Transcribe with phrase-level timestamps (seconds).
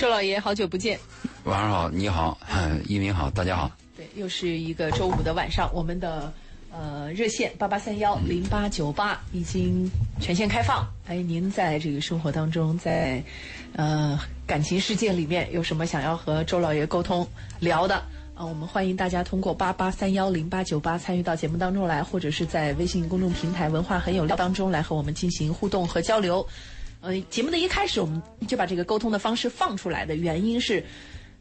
[0.00, 0.98] 周老爷，好久不见。
[1.44, 2.38] 晚上好，你好，
[2.86, 3.70] 一鸣好，大家好。
[3.94, 6.32] 对，又是一个周五的晚上，我们的
[6.72, 10.88] 呃热线八八三幺零八九八已经全线开放。
[11.06, 13.22] 哎，您在这个生活当中，在
[13.74, 17.28] 呃感情世界里面有什么想要和周老爷沟通
[17.58, 17.96] 聊的？
[18.34, 26.48] 啊，我们欢迎大家通过八八三幺零八九八参与到节目当中来，或者是在微信公众平台“文化很有料”当中来和我们进行互动和交流。
[27.00, 30.84] 呃，节目的一开始我们就把这个沟通的方式放出来的原因是，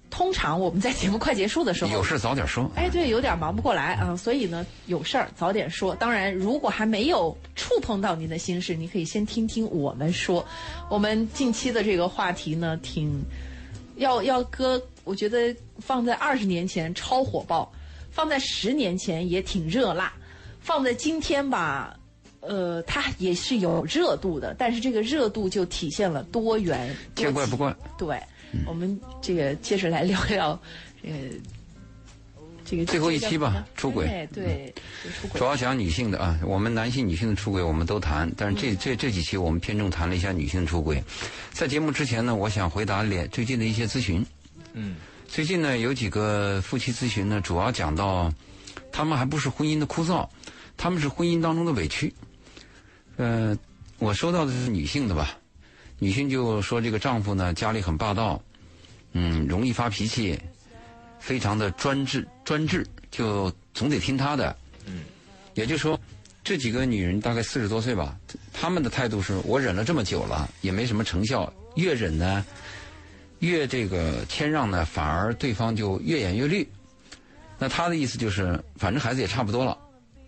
[0.10, 2.72] 通常我们在节目快结束的时候有事早点说。
[2.76, 5.94] 哎，对，有点忙不过来啊，所以呢，有事儿早点说。
[5.96, 10.46] 当然，如果还没有触碰到您的心事，你可以先听听我们说。
[10.90, 13.22] 我们近期的这个话题呢，挺
[13.98, 17.70] 要要搁，我觉得放在二十年前超火爆，
[18.10, 20.14] 放在十年前也挺热辣，
[20.62, 21.99] 放在今天吧。
[22.42, 26.96] 呃，它也是有热度的，但是这个热度就体现了多元。
[27.16, 27.76] 见怪不怪。
[27.98, 28.20] 对，
[28.66, 30.60] 我们这个接着来聊聊，
[31.04, 31.12] 呃，
[32.64, 34.28] 这个最后一期吧，出轨。
[34.34, 34.74] 对，
[35.20, 35.40] 出轨。
[35.40, 41.04] 主要讲女性的啊，我们男性、女性的出轨我们都谈，但是这这这几期我们偏重谈了一下女性出轨。
[41.52, 44.26] 在节目之前呢，我想回答脸最近的一些咨询。
[44.74, 44.96] 嗯。
[45.28, 48.34] 最近呢，有几个夫妻咨询呢，主要讲到，
[48.92, 50.28] 他们还不是婚姻的枯燥，
[50.76, 52.12] 他们是婚姻当中的委屈。
[53.20, 53.54] 呃，
[53.98, 55.38] 我收到的是女性的吧，
[55.98, 58.42] 女性就说这个丈夫呢家里很霸道，
[59.12, 60.40] 嗯，容易发脾气，
[61.20, 64.56] 非常的专制专制，就总得听他的。
[64.86, 65.04] 嗯，
[65.54, 66.00] 也就是说，
[66.46, 68.18] 这几个女人大概四十多岁吧，
[68.54, 72.46] 她们的态度是我忍了这么久了，也没什么成效，越忍呢，
[73.40, 76.66] 越这个谦让呢，反而对方就越演越绿。
[77.58, 79.78] 那她的意思就是，反正孩子也差不多了，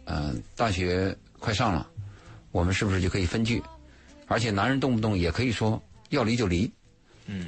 [0.08, 1.88] 嗯，大学快上了。
[2.52, 3.61] 我们是不是就可以分居？
[4.27, 6.71] 而且男人动不动也可以说要离就离。
[7.25, 7.47] 嗯，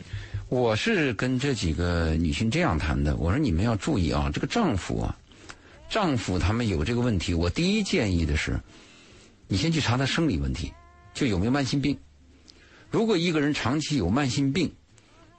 [0.50, 3.16] 我是跟这几个女性这样谈的。
[3.16, 5.18] 我说你们要注意啊，这个丈夫啊，
[5.90, 7.34] 丈夫他们有这个问题。
[7.34, 8.60] 我第一建议的是，
[9.48, 10.74] 你先去查他生理问题，
[11.14, 11.98] 就有没有慢性病。
[12.92, 14.70] 如果一个人长期有慢性病，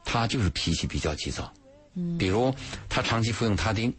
[0.05, 1.53] 他就是脾气比较急躁。
[1.95, 2.55] 嗯，比如
[2.89, 3.95] 他长期服用他汀，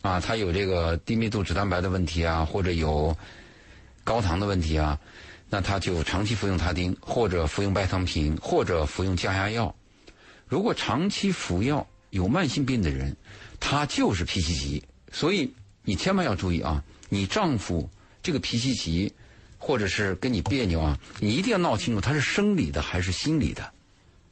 [0.00, 3.16] 啊，他有这个低密度脂蛋白的问题啊，或者有。
[4.04, 4.98] 高糖的问题啊，
[5.48, 9.74] 那他就长期服用他汀，或者服用拜糖平，或者服用降压药。
[10.46, 13.16] 如果长期服药有慢性病的人，
[13.60, 14.82] 他就是脾气急。
[15.12, 15.52] 所以
[15.82, 17.88] 你千万要注意啊，你丈夫
[18.22, 19.12] 这个脾气急，
[19.58, 23.70] 或者是跟你别扭啊，你一定要闹清楚他是生理的还是心理的。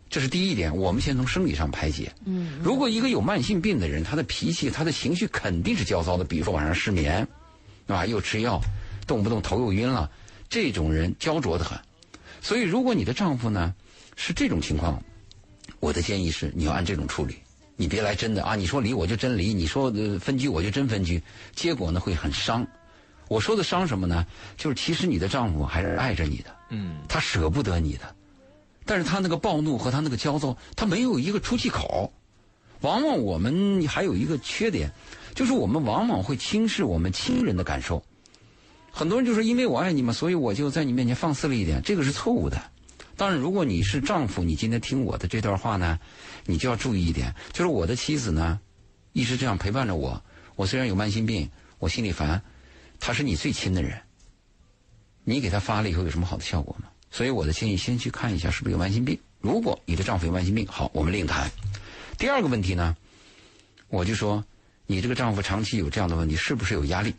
[0.09, 2.13] 这是第一点，我们先从生理上排解。
[2.25, 2.59] 嗯。
[2.63, 7.27] 如果一个有慢性病的人，他的脾气、他的情绪肯定是焦躁的，比如说晚上失眠，
[7.87, 8.05] 对吧？
[8.05, 8.61] 又吃药。
[9.11, 10.09] 动不动头又晕了，
[10.49, 11.77] 这种人焦灼的很。
[12.41, 13.75] 所以，如果你的丈夫呢
[14.15, 15.03] 是这种情况，
[15.81, 17.35] 我的建议是你要按这种处理，
[17.75, 18.55] 你别来真的啊！
[18.55, 21.21] 你说离我就真离，你说分居我就真分居，
[21.57, 22.65] 结果呢会很伤。
[23.27, 24.25] 我说的伤什么呢？
[24.57, 28.15] 就是其实你的丈夫还是爱着你的，嗯，他舍不得你的，
[28.85, 32.13] 但是他那个暴怒和他那个焦躁，他没有一个出气口。
[32.83, 34.89] 往往我们还有一个缺点，
[35.35, 38.03] 就是我们往往会轻视我们亲人的感受。
[38.91, 42.61] 很多人就说，因为我爱你嘛，所以我就在你面前放肆了一点，这个是错误的。
[43.17, 45.99] 当然，如果你是丈夫，你今天听我的这段话呢，
[46.47, 48.61] 你就要注意一点，就是我的妻子呢，
[49.13, 50.23] 一直这样陪伴着我。
[50.57, 52.43] 我虽然有慢性病，我心里烦，
[52.99, 54.01] 她是你最亲的人。
[55.25, 56.89] 你给她发了以后有什么好的效果吗？
[57.11, 59.19] 所以我的建议，先去看一下是不是有慢性病。
[59.41, 61.51] 如果你的丈夫有慢性病，好，我们另谈。
[62.17, 62.97] 第二个问题呢，
[63.89, 64.45] 我就说，
[64.87, 67.15] 你这个丈夫长期有这样的问题，是不是有压力？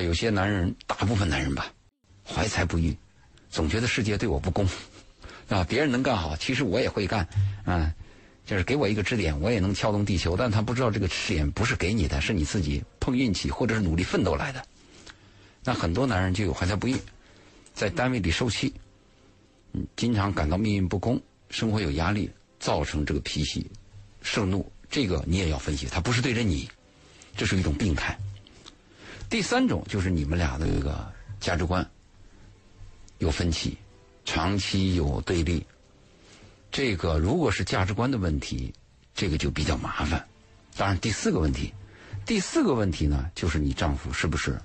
[0.00, 1.72] 有些男人，大部分男人吧，
[2.26, 2.96] 怀才不遇，
[3.50, 4.68] 总觉得世界对我不公，
[5.48, 7.28] 啊，别人能干好，其实我也会干，
[7.64, 7.94] 啊，
[8.44, 14.64] 就是给我一个支点，我也能撬动地球，但他不知道这个支点不是给你的，是你自己碰运气或者是努力奋斗来的。
[15.62, 16.96] 那很多男人就有怀才不遇，
[17.72, 18.74] 在单位里受气，
[19.72, 23.70] 嗯，经常感到命运不公，生活有压力，造成这个脾气
[24.20, 26.68] 盛怒，这个你也要分析，他不是对着你，
[27.36, 28.18] 这是一种病态。
[29.34, 31.84] 第三种就是你们俩的这个价值观
[33.18, 33.76] 有分歧，
[34.24, 35.66] 长期有对立。
[36.70, 38.72] 这个如果是价值观的问题，
[39.12, 40.24] 这个就比较麻烦。
[40.76, 41.74] 当然，第四个问题，
[42.24, 44.56] 第四个问题呢，就是你丈夫是不是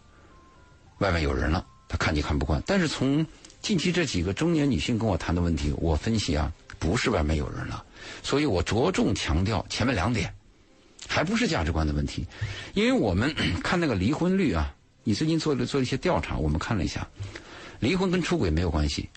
[1.00, 1.66] 外面有人了？
[1.88, 2.62] 他看你看不惯。
[2.68, 3.26] 但是从
[3.64, 7.84] 近期这几个中年女性跟我谈的问题，我分析啊，不是外面有人了。
[8.22, 10.32] 所以我着重强调前面两点。
[11.10, 12.28] 还不是价值观的问题，
[12.76, 13.34] 因为我们
[13.64, 17.08] 看那个离婚率啊，你最近做了做了一些调查，我们看了一下，
[17.80, 19.10] 离婚跟出轨没有关系，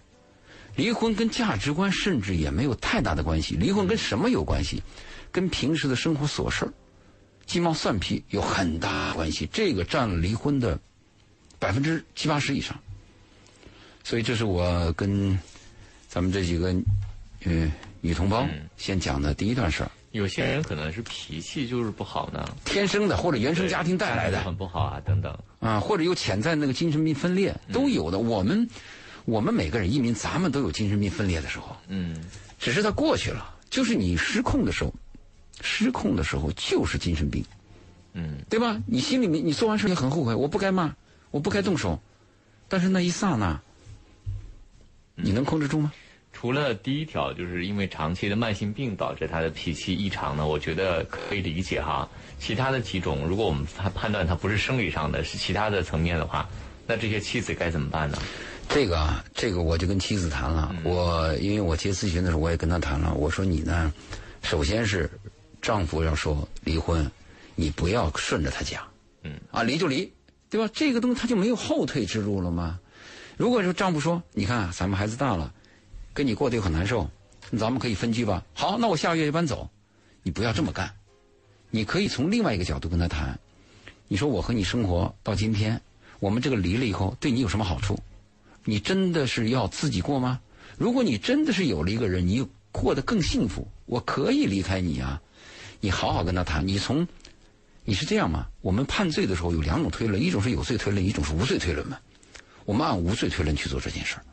[0.74, 3.56] 离婚跟价值观甚至也没有太大的关系。
[3.56, 4.82] 离婚跟什么有关系？
[5.30, 6.72] 跟平时的生活琐事儿、
[7.44, 9.46] 鸡毛蒜皮有很大关系。
[9.52, 10.80] 这个占了离婚的
[11.58, 12.78] 百分之七八十以上。
[14.02, 15.38] 所以这是我跟
[16.08, 16.74] 咱们这几个
[17.44, 18.46] 呃女同胞
[18.76, 19.90] 先讲的第一段事儿。
[20.12, 28.18] 有些人可能是脾气就是不好呢，天生的或者原生家庭带来的很不好啊，等等啊，或者有潜在那个精神病分裂都有的。
[28.18, 28.68] 我们
[29.24, 32.22] 我们每个人移民，咱们都有精神病分裂的时候，嗯，
[32.58, 33.56] 只是它过去了。
[33.70, 34.92] 就是你失控的时候，
[35.62, 37.42] 失控的时候就是精神病，
[38.12, 38.78] 嗯，对吧？
[38.86, 40.94] 你心里面你做完事情很后悔，我不该骂，
[41.30, 41.98] 我不该动手，
[42.68, 43.58] 但是那一刹那，
[45.14, 45.90] 你能控制住吗？
[46.42, 52.08] 除了第一条，就是因为长期的慢性病导致他的脾气异常呢，我觉得可以理解哈。
[52.40, 56.48] 其他的几种，如果我们判判断他不是生理上的，是其他的层面的话，
[56.84, 58.18] 那这些妻子该怎么办呢？
[58.68, 60.74] 这个啊，这个我就跟妻子谈了。
[60.82, 63.14] 我因为我接咨询的时候，我也跟他谈了。
[63.14, 63.92] 我说你呢，
[64.42, 65.08] 首先是
[65.60, 67.08] 丈夫要说离婚，
[67.54, 68.82] 你不要顺着他讲，
[69.22, 70.12] 嗯，啊离就离，
[70.50, 70.68] 对吧？
[70.74, 72.80] 这个东西他就没有后退之路了吗？
[73.36, 75.52] 如果说丈夫说，你看咱们孩子大了。
[76.14, 77.10] 跟你过得又很难受，
[77.58, 78.44] 咱们可以分居吧？
[78.54, 79.68] 好，那我下个月就搬走。
[80.22, 80.94] 你不要这么干，
[81.70, 83.38] 你可以从另外一个角度跟他谈。
[84.08, 85.80] 你说我和你生活到今天，
[86.20, 87.98] 我们这个离了以后，对你有什么好处？
[88.64, 90.40] 你真的是要自己过吗？
[90.78, 95.20] 如果你真的是有了一个人，你过得更幸福，我可以离开你啊！
[95.80, 96.66] 你好好跟他谈。
[96.66, 97.06] 你从
[97.84, 98.46] 你是这样吗？
[98.60, 101.98] 我们判罪的时候有两种推论，一种是有罪推论，一种是无罪推论嘛。
[102.64, 104.24] 我们按无罪推论去做这件事儿。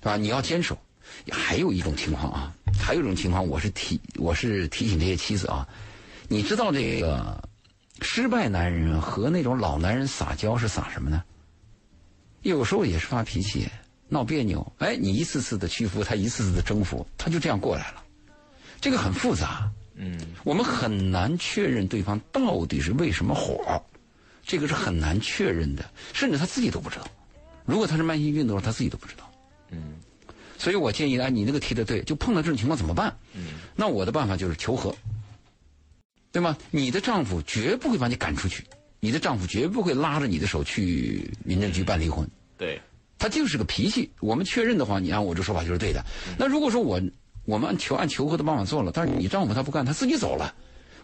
[0.00, 0.16] 是吧？
[0.16, 0.76] 你要坚守。
[1.30, 5.66] 还有一种情况啊，还有一种情况，我是提我是提醒这些妻子啊，
[6.28, 7.42] 你知道这个
[8.02, 11.24] 失败男人和那种老男人撒娇是撒什么呢？
[12.42, 13.66] 有时候也是发脾气、
[14.08, 14.72] 闹别扭。
[14.78, 18.04] 哎，你一次次的屈服，他一次次的征服，他就这样过来了。
[18.80, 23.82] 这个很复杂，嗯，我们很难确认对方到底是为什么火，
[24.46, 27.08] 这个是很难确认的，甚至他自己都不知道。
[27.64, 29.27] 如果他是慢性病的话，他自己都不知道。
[29.70, 29.94] 嗯，
[30.56, 33.14] 所以我建议，哎，你那个提的对，就碰到这种情况怎么办？
[33.34, 34.94] 嗯，那我的办法就是求和，
[36.32, 36.56] 对吗？
[36.70, 38.64] 你的丈夫绝不会把你赶出去，
[39.00, 42.28] 你的丈夫绝不会拉着你的手去民政局办离婚。
[42.56, 42.80] 对，
[43.18, 44.10] 他就是个脾气。
[44.20, 46.04] 我们确认的话，你按我这说法就是对的。
[46.38, 47.00] 那如果说我
[47.44, 50.54] 我们按求按求和的办法做了，但是你丈夫他不干，他自己走了，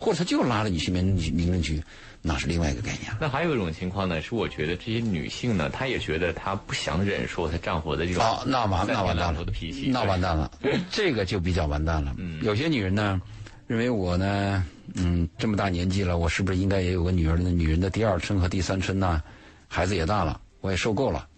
[0.05, 1.83] 或者他就拉着你去民民政局。
[2.27, 3.15] 那是另外一个概念。
[3.21, 10.51] 那还有一种情况呢，是我觉得这些女性呢，她也觉得她不想忍受她丈夫的这种哦，那完那完蛋了的脾气，那完蛋了，
[10.91, 12.15] 这个就比较完蛋了。
[12.17, 13.21] 嗯，有些女人呢，
[13.67, 14.65] 认为我呢，
[14.95, 19.23] 嗯，这么大年纪了，我是不是应该也有个女儿的女人的第二春和第三春呢？
[19.69, 21.29] 孩子也大了，我也受够了，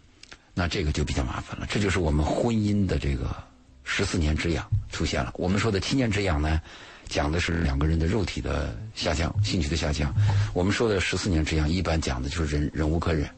[0.55, 1.67] 那这个就比较麻烦了。
[1.69, 3.35] 这就是我们婚姻的这个
[3.83, 5.33] 十四年之痒出现了。
[5.35, 6.61] 我们说的七年之痒呢？
[7.09, 10.15] 讲的是两个人的肉体的下降，兴趣的下降。
[10.53, 13.29] 我们说的十四年之痒，一般讲的就是忍忍无可忍，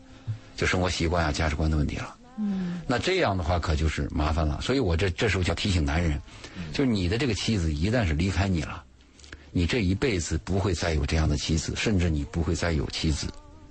[0.56, 2.17] 就生活习惯啊、价值观的问题了。
[2.38, 4.61] 嗯，那这样的话可就是麻烦了。
[4.61, 6.20] 所以我这这时候就要提醒男人，
[6.73, 8.82] 就是你的这个妻子一旦是离开你了，
[9.50, 13.26] 你这一辈子不会再有这样的妻子，甚至你不会再有妻子。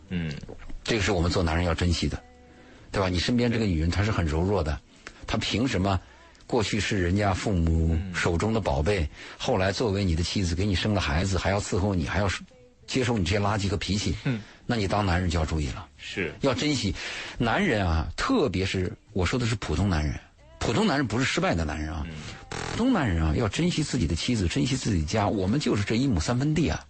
[0.10, 0.32] 嗯，
[0.84, 2.22] 这个是我们做男人要珍惜的，
[2.92, 3.10] 对吧？
[3.10, 4.80] 你身边这个女人她是很柔弱的，
[5.26, 6.00] 她凭什么？
[6.48, 9.08] 过去是人家父母手中的宝贝，
[9.38, 12.30] 后来作为你的妻子，给你生了孩子，还要伺候你，还要
[12.88, 14.16] 接受你这些垃圾和脾气。
[14.24, 16.96] 嗯，那你当男人就要注意了，是要珍惜。
[17.38, 20.18] 男人啊，特别是我说的是普通男人，
[20.58, 22.08] 普通男人不是失败的男人啊，
[22.50, 25.28] 普通男人啊，要珍惜自己的妻子，珍惜自己的家。
[25.28, 26.86] 我们就是这一亩三分地啊，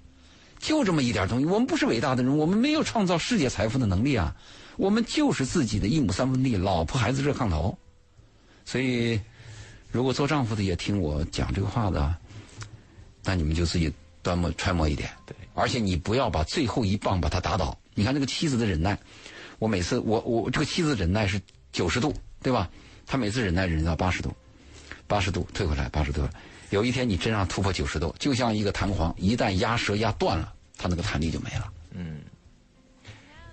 [0.60, 1.46] 就这么一点东西。
[1.46, 4.36] 我们不是伟大的人，我们没有创造世界财富的能力啊，
[4.76, 7.76] 我们就是自己的一亩三分地，老婆孩子热炕头，
[8.64, 9.20] 所以。
[9.92, 12.16] 如果做丈夫的也听我讲这个话的，
[13.24, 13.92] 那你们就自己
[14.22, 15.10] 端摸揣摩一点。
[15.26, 17.78] 对，而且你不要把最后一棒把他打倒。
[17.96, 18.98] 你看这个妻子的忍耐，
[19.60, 21.42] 我每次我我这个妻子忍耐是
[21.72, 22.14] 九十度，
[22.44, 22.70] 对吧？
[23.06, 24.32] 他每次忍耐忍到八十度，
[25.08, 26.28] 八十度退回来八十度。
[26.70, 31.72] 有一天你真让突破九十度，就像一个弹簧，一旦压舌压断了，它那个弹力就没了。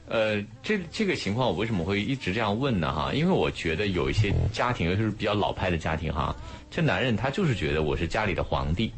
[0.06, 2.92] 呃，这这个情况我为什么会一直这样问呢？
[2.92, 6.36] 哈，因为我觉得有一些家庭，尤其是比较老派的家庭，哈，
[6.70, 8.92] 这男人他就是觉得我是家里的皇帝。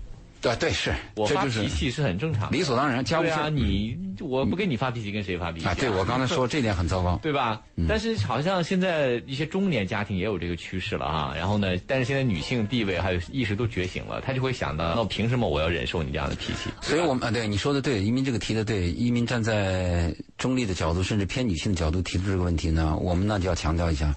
[0.55, 3.03] 对对是，我发脾气是很正常，理所当然。
[3.05, 5.67] 对啊，你我不跟你发脾气，跟谁发脾气？
[5.67, 7.61] 啊，对我刚才说这点很糟糕， 对吧？
[7.89, 11.35] 但是好像现在一些中年家庭也有这个趋势了啊。
[11.37, 16.71] 然后呢，但是现在女性地位还有意识都觉醒了，她就会想到，那凭什么我要忍受你这样的脾气？
[16.81, 24.15] 所以我们啊，对你说的对，移民这个提的对，移民站在中立的角度，甚至偏女性的角度提出这个问题呢，我们呢就要强调一下，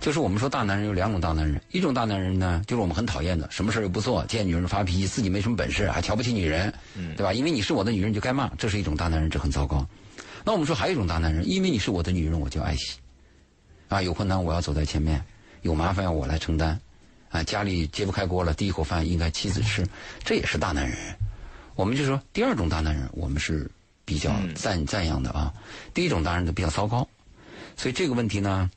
[0.00, 7.34] 就是我们说大男人有两种大男人，一种大男人呢，就是我们很讨厌的，什么事儿又不做，见女人发脾气，自己没什么本事，还瞧不起女人，对吧？
[7.34, 9.86] 因为你是我的女人，就该骂，这是一种大男人，这很糟糕。
[10.42, 12.94] 那我们说还有一种大男人，因为你是我的女人，我就爱惜，
[13.88, 15.22] 啊，有困难我要走在前面，
[15.60, 16.80] 有麻烦要我来承担，
[17.28, 19.86] 啊，家里揭不开锅了，第一口饭应该妻子吃，
[20.24, 20.96] 这也是大男人。
[21.74, 23.70] 我们就说第二种大男人，我们是
[24.06, 25.52] 比较赞赞扬的啊。
[25.92, 27.06] 第一种当然就比较糟糕，
[27.76, 28.70] 所以这个问题呢。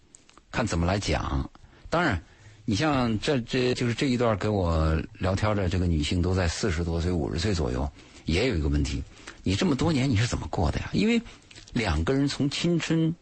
[0.54, 1.50] 看怎么来讲，
[1.90, 2.22] 当然，
[2.64, 7.92] 你像这这就是这一段跟我聊天的这个女性都在四十多岁、五十岁左右，
[8.26, 9.02] 也有一个问题：
[9.42, 10.90] 你这么多年你是怎么过的呀？
[10.94, 11.20] 因为
[11.74, 13.16] 两个人从青春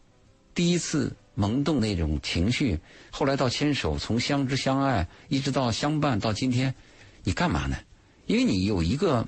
[0.54, 2.78] 第一次萌动那种情绪，
[3.12, 6.76] 后来到牵手，从相知相爱一直到相伴到今天，
[7.24, 7.78] 你干嘛呢？
[8.26, 9.26] 因为你有一个。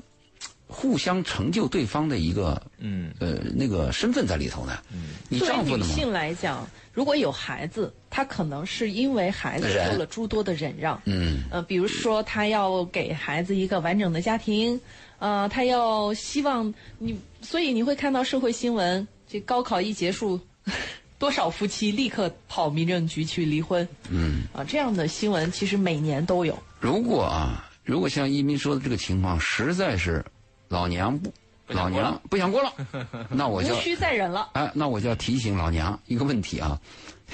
[0.67, 4.79] 互相成就对方的一个，嗯，呃，那个身份在里头呢。
[4.91, 10.99] 嗯，你丈夫女性来讲，如果有孩子，她可能是因为孩子受了诸多的忍让。
[11.05, 14.79] 嗯，呃，比如说她要给孩子一个完整的家庭，
[15.19, 20.39] 呃，她要希望你，所以你会看到社会新闻，这高考一结束，
[21.19, 23.87] 多少夫妻立刻跑民政局去离婚。
[24.09, 26.57] 嗯，啊，这样的新闻其实每年都有。
[26.79, 30.25] 如果啊，如果像一鸣说的这个情况，实在是。
[30.73, 31.31] 老娘不，
[31.67, 32.73] 老娘不想过了，
[33.29, 34.49] 那我就无需再忍了。
[34.53, 36.81] 哎，那我就要提醒老娘一个问题啊，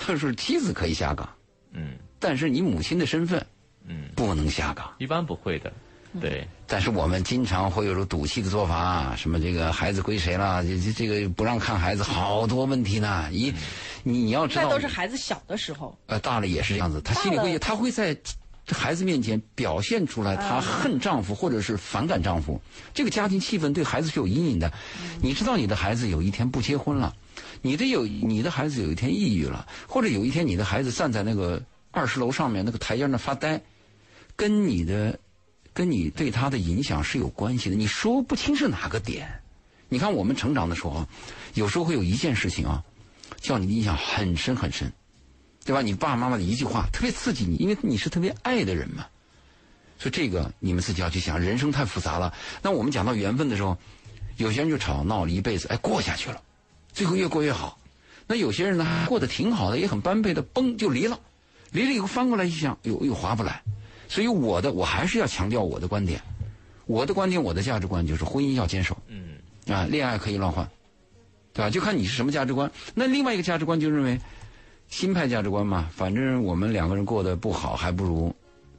[0.06, 1.28] 就是妻子可以下岗，
[1.72, 3.44] 嗯，但是你母亲的身份，
[3.88, 4.92] 嗯，不能下岗。
[4.98, 5.72] 一般不会的，
[6.20, 6.46] 对。
[6.68, 10.62] 但是我们经常会有种赌气的做法，什么这个孩子归谁了？
[10.64, 13.30] 这这这个不让看孩子，好多问题呢。
[13.32, 13.54] 一
[14.04, 15.98] 你你要知道，那都是孩子小的时候。
[16.08, 18.16] 呃，大了也是这样子，他心里会，他会在。
[18.76, 22.62] 孩子面前表现出来，她恨丈夫或者是反感丈夫，
[22.94, 24.72] 这个家庭气氛对孩子是有阴影的。
[25.22, 27.16] 你知道，你的孩子有一天不结婚了，
[27.62, 31.62] 你的有你的孩子有一天抑郁了，或者有一天你的孩子站在那个
[31.92, 33.62] 二十楼上面那个台阶那发呆，
[34.36, 35.20] 跟你的
[35.74, 37.76] 跟你对他的影响是有关系的。
[37.76, 39.28] 你说不清是哪个点。
[39.88, 41.08] 你看我们成长的时候啊，
[41.56, 42.84] 有时候会有一件事情啊，
[43.42, 44.94] 叫你的印象很深很深。
[45.70, 45.84] 对吧？
[45.84, 49.06] 你爸爸妈妈的一句话特别刺激你，因为你是特别爱的人嘛。
[50.00, 52.34] 所以这个你们自己要去想，人生太复杂了。
[52.60, 53.78] 那我们讲到缘分的时候，
[54.38, 56.42] 有些人就吵闹了一辈子，哎，过下去了，
[56.92, 57.78] 最后越过越好。
[58.26, 61.20] 那有些人呢，过得挺好的，也很般配的，嘣就离了。
[61.70, 63.62] 离了以后翻过来一想，又又划不来。
[64.08, 66.20] 所以我的我还是要强调我的观点，
[66.88, 68.98] 我的观点，我的价值观就是婚姻要坚守。
[69.06, 69.38] 嗯。
[69.72, 70.68] 啊，恋爱可以乱换，
[71.54, 71.70] 对吧？
[71.70, 72.72] 就看你是什么价值观。
[72.96, 74.20] 那另外一个价值观就认为。
[74.90, 78.36] 新派价值观嘛，反正我们两个人过得不好，还不如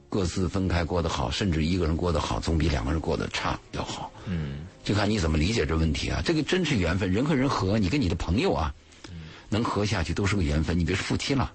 [0.09, 4.11] 各自分开过得好，甚至一个人过得好，总比两个人过得差要好。
[4.25, 6.21] 嗯，就看你怎么理解这问题啊。
[6.23, 8.73] 这个真是缘分，人和人和，你跟你的朋友啊，
[9.47, 10.77] 能合下去都是个缘分。
[10.77, 11.51] 你别说夫妻了，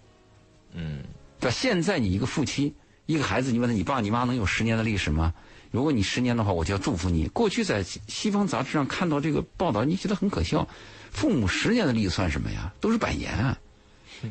[0.73, 1.03] 嗯，
[1.39, 1.55] 对吧？
[1.55, 5.35] 现在你一个夫妻，一个孩子，你问他，你爸你妈能有十年的历史吗？
[5.71, 7.29] 如果你十年的话，我就要祝福你。
[7.29, 10.67] 过去在西方杂志上看到这个报道，你觉得很可笑。
[11.11, 12.73] 父母十年的历史算什么呀？
[12.81, 13.59] 都是百年啊。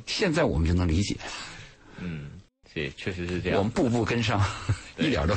[0.06, 1.16] 现在我们就能理解，
[2.00, 2.30] 嗯，
[2.74, 3.58] 对，确实是这样。
[3.58, 4.44] 我们步步跟上，
[4.98, 5.36] 一点都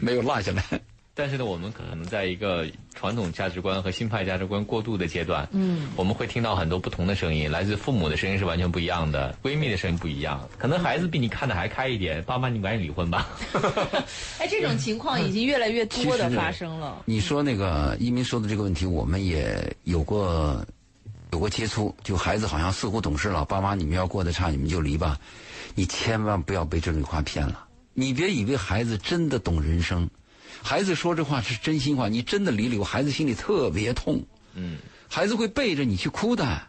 [0.00, 0.62] 没有落下来。
[1.16, 10.48] 但是呢，我们可能在一个传统价值观和新派价值观过渡的阶段，嗯，我们会听到很多不同的声音，来自父母的声音是完全不一样的，闺蜜的声音不一样。
[10.58, 13.28] 可能孩子比你看的还开一点，爸妈，你赶紧离婚吧。
[14.40, 17.00] 哎，这种情况已经越来越多的发生了。
[17.04, 20.66] 你说那个一鸣说的这个问题，我们也有过。
[21.34, 23.44] 有过接触，就孩子好像似乎懂事了。
[23.44, 25.18] 爸妈，你们要过得差，你们就离吧。
[25.74, 27.66] 你千万不要被这句话骗了。
[27.92, 30.08] 你别以为孩子真的懂人生，
[30.62, 32.08] 孩子说这话是真心话。
[32.08, 34.24] 你真的离了，孩子心里特别痛。
[34.54, 36.62] 嗯，孩子会背着你去哭的，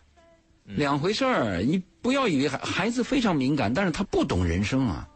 [0.64, 1.62] 两回事儿。
[1.62, 5.08] 你不要以为孩孩子非常敏感，但是他不懂人生啊。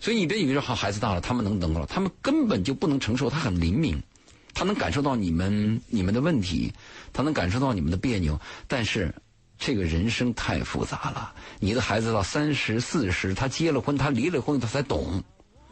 [0.00, 3.30] 所以你别以为说好孩子大了，他们能懂了，他们根本就不能承受。
[3.30, 4.02] 他很灵敏。
[4.54, 6.72] 他能感受到你们你们的问题，
[7.12, 9.12] 他能感受到你们的别扭，但是
[9.58, 11.34] 这个人生太复杂了。
[11.58, 15.22] 你的孩子到三十四十，他结了婚，他离了婚，他才懂。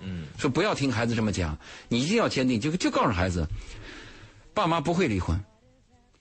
[0.00, 1.56] 嗯，说不要听孩子这么讲，
[1.88, 3.46] 你一定要坚定，就就告诉孩子，
[4.52, 5.40] 爸妈不会离婚，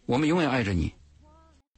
[0.05, 0.93] 我们永远爱着你。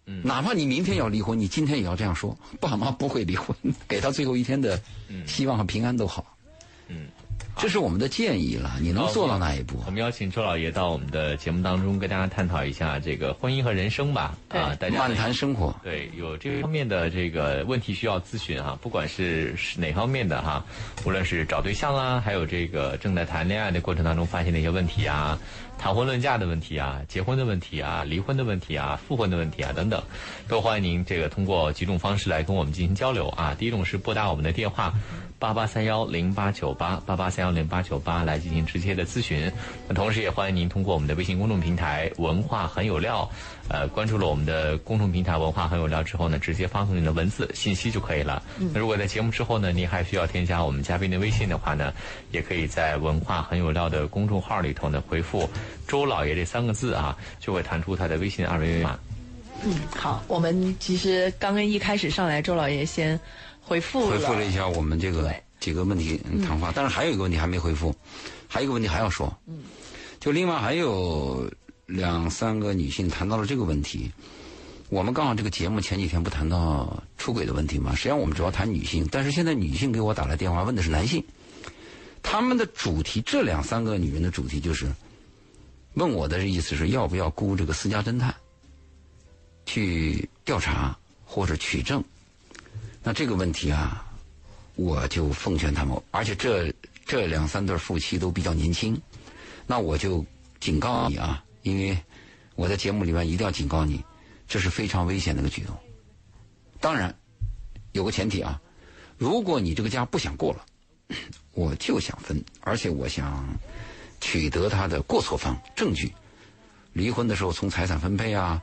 [0.05, 3.55] 嗯，哪怕你明天要离婚，你今天也要这样说，爸妈不会离婚，
[3.87, 4.81] 给他最后一天的
[5.25, 6.32] 希望和平安都好。
[7.55, 7.62] 嗯。
[7.62, 8.72] 这是我们的建议了。
[8.81, 9.81] 你能做到哪一步？
[9.86, 14.36] 我们邀请周老爷到我们的节目当中，跟大家探讨一下这个婚姻和人生吧。
[14.50, 15.75] 啊，大家漫谈生活。
[15.83, 20.63] 对，有这方面的这个问题需要咨询哈，不管是是哪方面的哈，
[21.05, 25.38] 无论是找对象啊，还有这个正在谈恋爱的过程当中发现的一些问题啊。
[25.75, 30.01] 谈婚论嫁的问题啊，结婚的问题啊，离婚的问题啊，复婚的问题啊，等等，
[30.48, 33.53] 都欢迎您这个通过几种方式来跟我们进行交流啊。
[33.57, 34.93] 第一种是拨打我们的电话
[35.43, 39.51] 八八三幺零八九八八八三幺零八九八来进行直接的咨询。
[39.89, 43.29] 那同时也欢迎您通过我们的微信公众平台“文化很有料”，
[43.67, 48.41] 呃，关注了我们的公众平台“文化很有料”之后呢，直接发送您的文字信息就可以了。
[48.73, 51.93] 那如果在节目之后呢，您还需要添加我们嘉宾的微信的话呢，
[52.31, 55.50] 也可以在“文化很有料”的公众号里头呢回复。
[55.89, 58.97] 周老爷这三个字啊，就会弹出他的微信二维码。
[59.63, 63.19] 嗯，好，我们其实刚刚一开始上来，周老爷先
[63.62, 67.95] 回复回复了一下我们这个几个问题谈话，但是还有一个问题还没回复，
[68.48, 69.31] 还有一个问题还要说。
[69.48, 69.60] 嗯，
[70.19, 71.50] 就另外还有
[71.86, 74.12] 两三个女性谈到了这个问题。
[74.89, 77.95] 我们刚好这个节目前几天不谈到出轨的问题吗？
[77.95, 81.24] 实际上我们主要谈女性，但是现在女性给我打来电话问的是男性。
[82.22, 84.86] 他们的主题，这两三个女人的主题就是
[85.95, 88.33] 问我的意思是要不要雇这个私家侦探
[89.65, 92.03] 去调查或者取证？
[93.03, 94.05] 那这个问题啊，
[94.75, 96.74] 我就奉劝他们，而且这
[97.05, 99.00] 这两三对夫妻都比较年轻，
[99.67, 100.25] 那我就
[100.60, 101.98] 警告你啊，因为
[102.55, 104.03] 我在节目里面一定要警告你，
[104.48, 105.77] 这是非常危险的一个举动。
[106.79, 107.13] 当然
[107.91, 108.62] 有个前提啊，
[109.17, 110.65] 如果你这个家不想过了。
[111.55, 113.46] 我就想分，而且我想
[114.20, 116.12] 取得他的过错方证据。
[116.93, 118.60] 离婚的时候，从财产分配啊，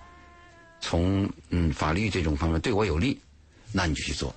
[0.80, 3.20] 从嗯法律这种方面对我有利，
[3.72, 4.34] 那你就去做。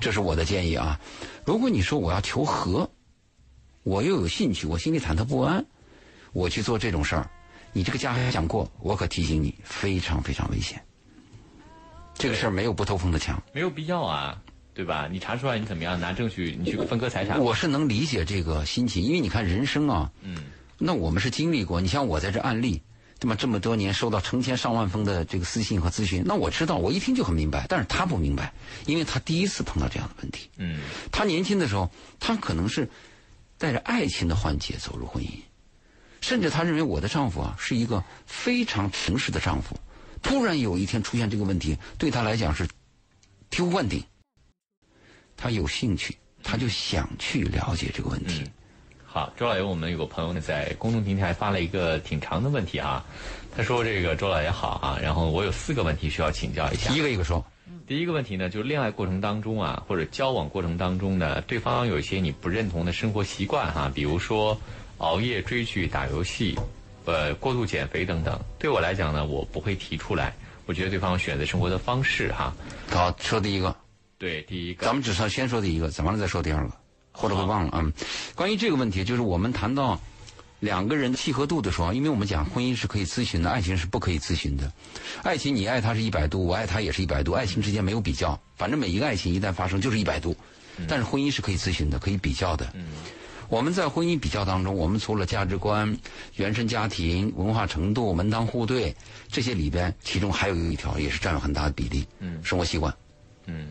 [0.00, 0.98] 这是我的建议啊。
[1.44, 2.88] 如果你说我要求和，
[3.82, 5.64] 我又有兴趣，我心里忐忑不安，
[6.32, 7.30] 我去做这种事儿，
[7.72, 8.70] 你这个家还想过？
[8.80, 10.80] 我可提醒你，非常非常危险。
[12.14, 14.40] 这个事儿没有不透风的墙，没有必要啊。
[14.72, 15.08] 对吧？
[15.10, 16.00] 你查出来你怎么样？
[16.00, 17.38] 拿证据你去分割财产。
[17.38, 20.44] 我是能理解这个心情，因为你看人生啊，嗯，
[20.78, 21.80] 那我们是经历过。
[21.80, 22.80] 你像我在这案例，
[23.20, 23.36] 对吧？
[23.38, 27.66] 这么多年收到成千上万封的这个私信和咨询，那我知道，我一听就很明白。
[27.68, 28.52] 但是他不明白，
[28.86, 30.48] 因为他第一次碰到这样的问题。
[30.56, 30.80] 嗯，
[31.12, 32.88] 他年轻的时候，他可能是
[33.58, 35.28] 带着爱情的幻觉走入婚姻，
[36.22, 39.76] 甚至他认为我的丈夫啊是一个非常诚实的丈夫。
[40.22, 42.66] 突然有一天出现这个问题，对他来讲是
[43.50, 44.02] 醍醐灌顶。
[45.36, 48.50] 他有兴趣，他就想去了解这个问题。
[49.12, 53.04] 好，周老爷，我们有个朋友呢，在公众平台发了一个挺长的问题啊。
[53.56, 56.94] 他说：“这个周老爷好啊，然后我有四个问题需要请教一下。
[56.94, 57.44] 一个一个说。
[57.88, 64.56] 第一个问题呢，就是恋爱过程当中啊，或者交往过程当中呢，对方有一些你不认同的生活习惯哈，比如说
[64.98, 66.56] 熬夜追剧、打游戏，
[67.04, 68.38] 呃，过度减肥等等。
[68.60, 70.32] 对我来讲呢，我不会提出来，
[70.66, 72.54] 我觉得对方选择生活的方式哈。
[72.92, 73.74] 好，说第一个。”
[74.18, 76.74] 对，第一个，咱们只说先说第一个，怎么了再说第二个，
[77.12, 77.92] 或者会忘了啊。
[78.34, 80.00] 关于这个问题，就是我们谈到
[80.60, 84.72] 两个人契合度的时候，因为我们讲婚姻是可以咨询的，爱情是不可以咨询的。
[85.22, 90.36] 爱情你爱他是一百度，我爱他也是一百度，爱情之间没有比较，反正每一个爱情一旦发生就是一百度。
[90.88, 92.72] 但是婚姻是可以咨询的，可以比较的。
[93.48, 95.94] 我们在婚姻比较当中，我们除了价值观、
[96.36, 98.94] 原生家庭、文化程度、门当户对
[99.28, 102.06] 这些里边，其中还有一条也是占有很大的比例，
[102.42, 102.94] 生活习惯。
[103.46, 103.70] 嗯。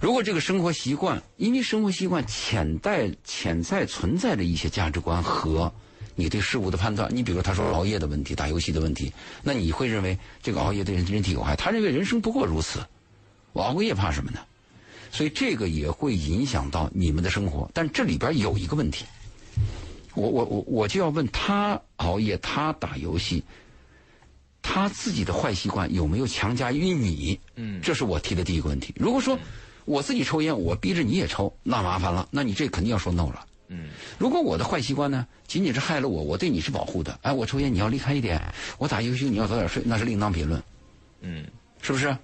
[0.00, 5.72] 如果这个生活习惯，因为生活习惯潜在潜在存在着一些价值观和
[6.14, 11.56] 你对事物的判断，你比如他说熬夜的问题、打游戏的问题，那你会认为这个熬夜对人人体有害？
[11.56, 12.80] 他认为人生不过如此，
[13.52, 14.40] 我熬个夜怕什么呢？
[15.10, 17.70] 所以这个也会影响到你们的生活。
[17.74, 19.04] 但这里边有一个问题，
[20.14, 23.42] 我我我我就要问他熬夜，他打游戏，
[24.62, 27.38] 他自己的坏习惯有没有强加于你？
[27.56, 28.94] 嗯，这是我提的第一个问题。
[28.96, 29.38] 如果说
[29.84, 32.28] 我自己抽烟，我逼着你也抽，那麻烦了。
[32.30, 33.46] 那你这肯定要说 no 了。
[33.68, 37.18] 嗯，如果我的坏习惯呢，仅仅是害了我，我对你是保护的。
[37.22, 38.40] 哎，我抽烟你要离开一点，
[38.78, 40.62] 我打游戏你要早点睡，那是另当别论。
[41.22, 41.46] 嗯，
[41.80, 42.14] 是不是？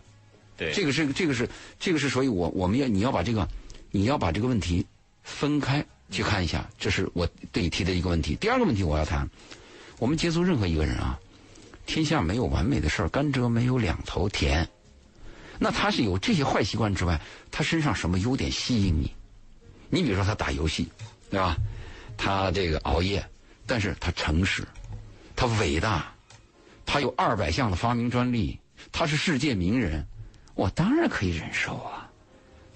[0.56, 1.48] 对，这个是这个是
[1.80, 3.48] 这个是，所以我我们要你要把这个
[3.90, 4.84] 你要把这个问题
[5.22, 8.36] 分开去看一下，这是我对你提的一个问题。
[8.36, 9.28] 第二个问题我要谈，
[9.98, 11.18] 我们接触任何一个人啊，
[11.86, 14.68] 天下没有完美的事儿，甘蔗没有两头甜。
[15.58, 19.12] 那他是有这些坏习惯之外，他身上什么优点吸引你？
[19.90, 20.88] 你比如说他打游戏，
[21.30, 21.56] 对吧？
[22.16, 23.24] 他这个熬夜，
[23.66, 24.66] 但是他诚实，
[25.34, 26.12] 他伟大，
[26.84, 28.58] 他有二百项的发明专利，
[28.92, 30.06] 他是世界名人，
[30.54, 32.10] 我当然可以忍受啊。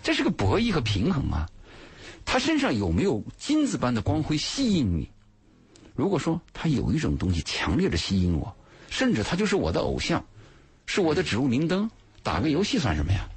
[0.02, 1.48] 这是个博弈和平衡啊。
[2.24, 5.10] 他身上有没有金子般的光辉吸引你？
[5.94, 8.56] 如果说他有一种东西强烈的吸引我，
[8.88, 10.24] 甚至他就是我的偶像，
[10.86, 11.90] 是我的指路明灯，
[12.22, 13.28] 打个游戏算什么呀？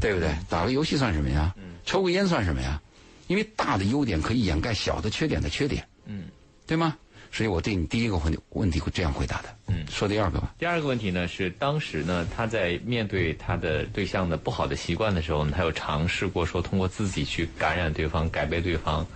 [0.00, 0.34] 对不对？
[0.48, 1.54] 打个游戏算什么呀？
[1.84, 2.80] 抽个烟算什么呀？
[3.26, 6.24] 因为大的优点可以掩盖小的缺点的缺点，嗯，
[6.66, 6.96] 对吗？
[7.30, 9.54] 所以我对你第一个问题问题会这样回答的。
[9.66, 10.54] 嗯，说第二个吧。
[10.58, 19.06] 第二个问题呢是，当时呢他在面对他的对象的不好的习惯的时候，他有尝试过说通过自己去感染对方、改变对方。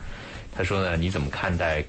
[0.54, 1.82] 他说呢，你怎么看待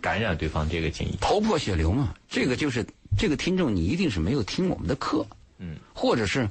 [0.00, 1.16] 感染对方这个建议？
[1.20, 2.86] 头破血流嘛，这个就是
[3.18, 5.26] 这个听众，你一定是没有听我们的课，
[5.58, 6.48] 嗯，或者是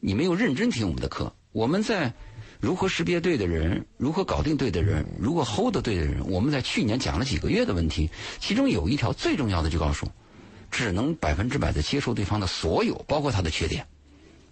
[0.00, 1.32] 你没有认真听我们的课。
[1.52, 2.12] 我们在。
[2.60, 3.86] 如何识别对的人？
[3.98, 5.06] 如何搞定对的人？
[5.16, 6.28] 如何 hold 对的人？
[6.28, 10.08] 我们在去年讲了几个月的问题，其中有一条最重要的就告诉：
[10.68, 13.86] 只能百分之百的接受对方的所有，包括他的缺点，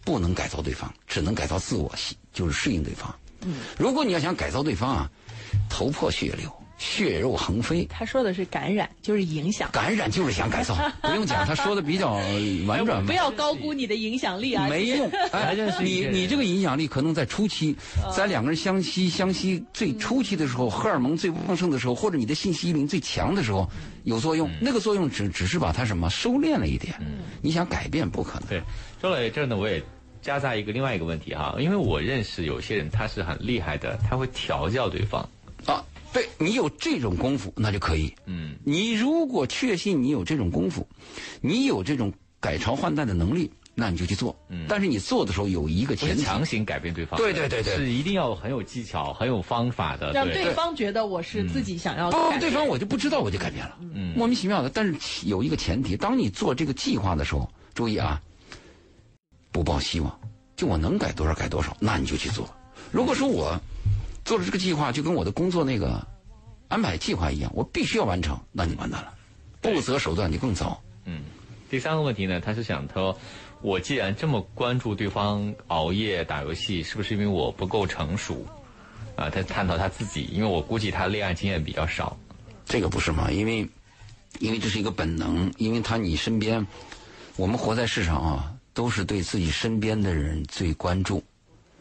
[0.05, 1.93] 不能改造对方，只能改造自我，
[2.33, 3.13] 就是适应对方。
[3.41, 5.11] 嗯，如果你要想改造对方啊，
[5.69, 6.49] 头破血流。
[6.79, 9.71] 血肉横飞，他说的是感染，就是影响。
[9.73, 12.13] 感染就是想改造， 不用讲，他说的比较
[12.67, 13.05] 婉转。
[13.07, 14.69] 不要高估你的影响力啊！
[14.69, 15.11] 没用，
[15.83, 17.75] 你你这个影响力可能在初期，
[18.15, 23.69] 在两个人相吸相吸最初期的时候，荷尔蒙最旺盛的时候，或者你的信息灵最强的时候
[24.05, 24.51] 有作用。
[24.61, 26.95] 那个作用只只是把它什么收敛了一点。
[27.41, 28.49] 你想改变不可能。
[28.49, 28.63] 对，
[29.01, 29.83] 说了这儿呢，我也
[30.21, 35.27] 加在一个另外一个问题哈，因为我认识有些人他是很厉害的，他会调教对方
[35.65, 35.83] 啊。
[36.17, 38.11] 对你有这种功夫，那就可以。
[38.25, 40.89] 嗯，你如果确信你有这种功夫，
[41.43, 44.35] 你有这种改朝换代的能力，那你就去做。
[44.49, 47.19] 嗯，但是你做的时候有一个前提，强行改变对方。
[47.19, 52.11] 对对对对，是一定要很有技巧、很有方法的，让对方觉得我是自己想要。
[52.11, 53.77] 不，对方我就不知道，我就改变了。
[53.93, 54.71] 嗯，莫名其妙的。
[54.71, 58.19] 但是有一个前提，当你做这个计划的时候，注意啊，
[59.53, 60.19] 不抱希望，
[60.57, 62.49] 就我能改多少改多少，那你就去做。
[62.91, 63.55] 如果说我。
[64.27, 66.05] 做了这个计划，就跟我的工作那个
[66.67, 69.15] 安排计划一样，我必须要完成，那你完蛋了，
[69.61, 70.83] 不择手段你更糟。
[71.05, 71.23] 嗯，
[71.71, 73.17] 第三个问题呢，他是想说，
[73.63, 78.45] 我既然这么关注对方熬夜打游戏，是不是因为我不够成熟？
[79.15, 82.19] 啊，他探讨他自己，因为我估计他恋爱经验比较少。
[82.65, 83.31] 这个不是吗？
[83.31, 83.67] 因为，
[84.41, 86.67] 因为这是一个本能，因为他你身边，
[87.37, 91.23] 我们活在世上啊，都是对自己身边的人最关注。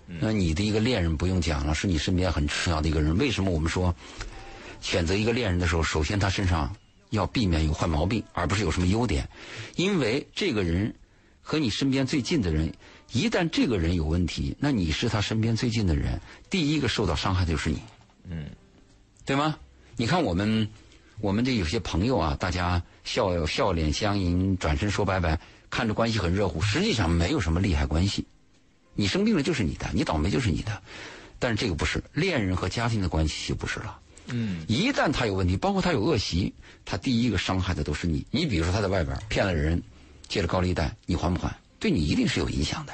[0.08, 3.18] 那你的一个恋人不用讲了，是你身边很重要的一个人。
[3.18, 3.94] 为什么我们说
[4.82, 6.76] 选择一个恋人的时候，首先他身上
[7.10, 9.28] 要避免有坏毛病，而不是有什么优点？
[9.76, 10.94] 因为这个人
[11.42, 12.72] 和你身边最近的人，
[13.12, 17.80] 一旦这个人有问题，那你是他身边最近的人，第一个受到伤害的就是你。
[18.30, 18.46] 嗯，
[19.26, 19.58] 对吗？
[19.96, 20.68] 你看我们，
[21.20, 25.40] 我们这有些朋友啊，大家笑笑脸相迎，转身说拜拜，
[25.70, 28.26] 看着关系很热乎，实际上没有什么利害关系。
[28.96, 30.82] 你生病了就是你的，你倒霉就是你的，
[31.38, 34.00] 但是这个不是恋人和家庭的关系就不是了。
[34.28, 36.52] 嗯，一旦他有问题，包括他有恶习，
[36.84, 38.26] 他第一个伤害的都是你。
[38.32, 39.80] 你比如说他在外边骗了人，
[40.28, 41.56] 借了高利贷，你还不还？
[41.80, 42.94] 对你一定是有影响的。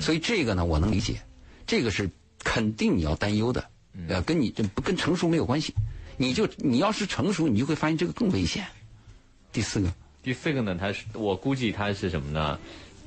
[0.00, 1.20] 所以这个呢，我能理解，
[1.66, 3.64] 这个是肯定你要担忧的。
[4.08, 5.72] 呃，跟你这不跟成熟没有关系，
[6.16, 8.66] 你就你要是成熟，你就会发现这个更危险。
[9.52, 12.58] 第四个，第四个呢，他是我估计他是什么呢？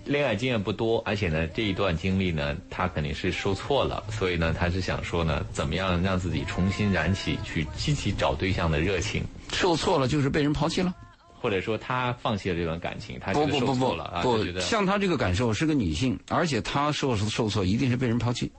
[0.08, 9.24] 恋爱经验不多，而且呢，这一段经历呢，他肯定是受挫了，所以呢，他是想说呢，怎么样让自己重新燃起去积极找对象的热情？
[9.52, 10.94] 受挫了就是被人抛弃了，
[11.42, 18.52] 或者说他放弃了这段感情，他不不不不不，像他这个感受是个女性，而且他受受挫一定是被人抛弃。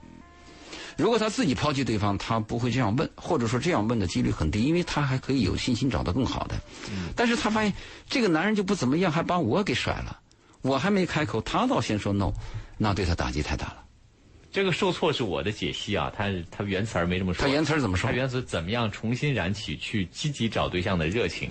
[0.97, 6.55] 如果他自己抛弃对方，他不会这样问，或者说这样问的几率很低，因为他还可以有信心找到更好的。
[7.15, 7.73] 但是他发现
[8.07, 10.19] 这个男人就不怎么样，还把我给甩了。
[10.61, 12.31] 我还没开口，他倒先说 no，
[12.77, 13.83] 那对他打击太大了。
[14.51, 17.45] 这个受挫是我的解析啊，他他原词儿没这么说。
[17.45, 18.09] 他原词儿怎么说？
[18.09, 21.49] 他原词怎么样重新燃起去积极找对象的热情？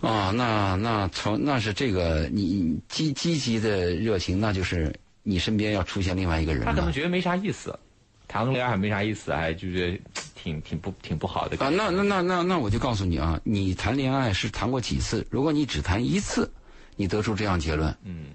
[0.00, 6.64] 啊，那那从那是这个你积积极的热情，那就是你身边要出现另外一个人。
[6.64, 7.78] 他可能觉得没啥意思，
[8.26, 10.00] 谈个恋爱还没啥意思，还就觉得
[10.34, 11.62] 挺挺不挺不好的。
[11.62, 15.26] 啊，那那那那那我就告诉你啊，你谈恋爱是谈过几次？
[15.30, 16.50] 如果你只谈一次。
[16.98, 18.26] 你得出这样结论，嗯，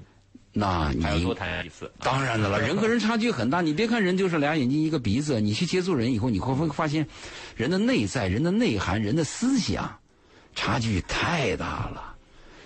[0.54, 1.04] 那你。
[1.99, 3.60] 当然的了，人和人差距很大。
[3.60, 7.06] 你别看人就是俩眼睛一个鼻子，你去接触人以后，你会会发现，
[7.58, 9.99] 人的内在、人的内涵、人的思想，
[10.56, 12.15] 差距太大了。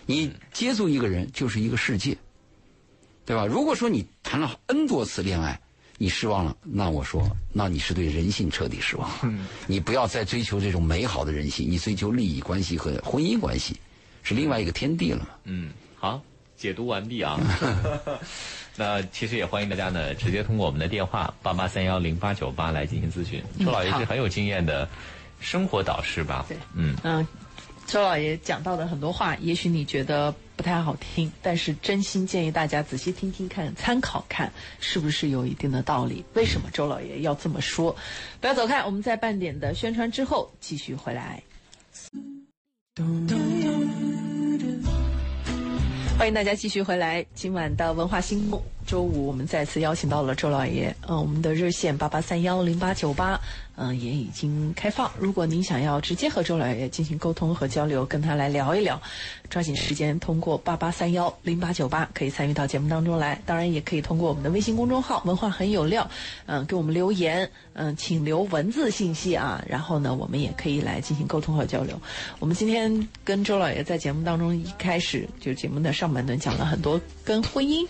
[0.06, 2.16] 你接触一个人就是一个世界，
[3.26, 3.46] 对吧？
[3.46, 5.60] 如果说你谈了 N 多次恋爱，
[5.98, 9.34] 你失望了，那我说，那你是对人性彻底失望了。
[9.66, 13.76] 你不要再追求这种美好的人性，你追求利益关系和婚姻关系，
[14.24, 15.28] 是另外一个天地了。
[15.46, 15.72] 嗯。
[16.00, 16.22] 好，
[16.56, 17.40] 解读完毕啊。
[18.80, 23.44] 那其实也欢迎大家呢，直接通过我们的电话八八三幺零八九八来进行咨询。
[23.60, 24.88] 周老爷是很有经验的
[25.40, 26.46] 生活导师吧？
[26.48, 27.28] 对，嗯嗯，
[27.88, 36.24] 周老爷讲到的很多话，也许你觉得不太好听，但是真心建议大家仔细听听看，参考看是不是有一定的道理。
[36.36, 37.96] 为什么周老爷要这么说？
[38.40, 41.42] 不要走开，我们在半点的宣传之后继续回来。
[46.17, 48.60] 欢迎大家继续回来，今晚的文化星梦。
[48.88, 50.95] 周五，我们再次邀请到了周老爷。
[51.10, 53.38] 嗯，我们的热线八八三幺零八九八，
[53.76, 55.12] 嗯，也已经开放。
[55.19, 59.00] 如果您想要直接和周老爷进行沟通和交流，跟他来聊一聊，
[59.50, 63.38] 抓紧时间通过八八三幺零八九八可以参与到节目当中来。
[63.45, 66.10] 当然，也可以通过我们的微信公众号“文化很有料”，
[66.47, 69.62] 嗯，给我们留言，嗯，请留文字信息啊。
[69.67, 72.00] 然后呢，我们也可以来进行沟通和交流。
[72.39, 77.86] 我们今天跟周老爷在节目当中一开始就节目的上半段讲了很多跟婚姻。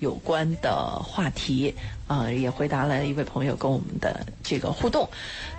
[0.00, 1.74] 有关的话题
[2.06, 5.08] 啊，也回答了一位朋友跟我们的这个互动。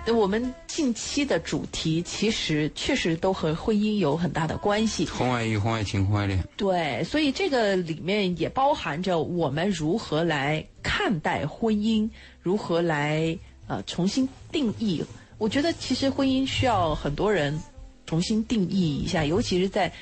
[0.06, 5.04] 那我们近期的主题其实确实都和婚姻有很大的关系。
[5.04, 6.42] 婚外欲、婚外情、婚外恋。
[6.56, 12.08] 对，所以这个里面也包含着我们如何来看待婚姻，
[12.40, 15.04] 如何来呃重新定义。
[15.36, 17.60] 我觉得其实婚姻需要很多人
[18.06, 19.92] 重新定义一下，尤其是在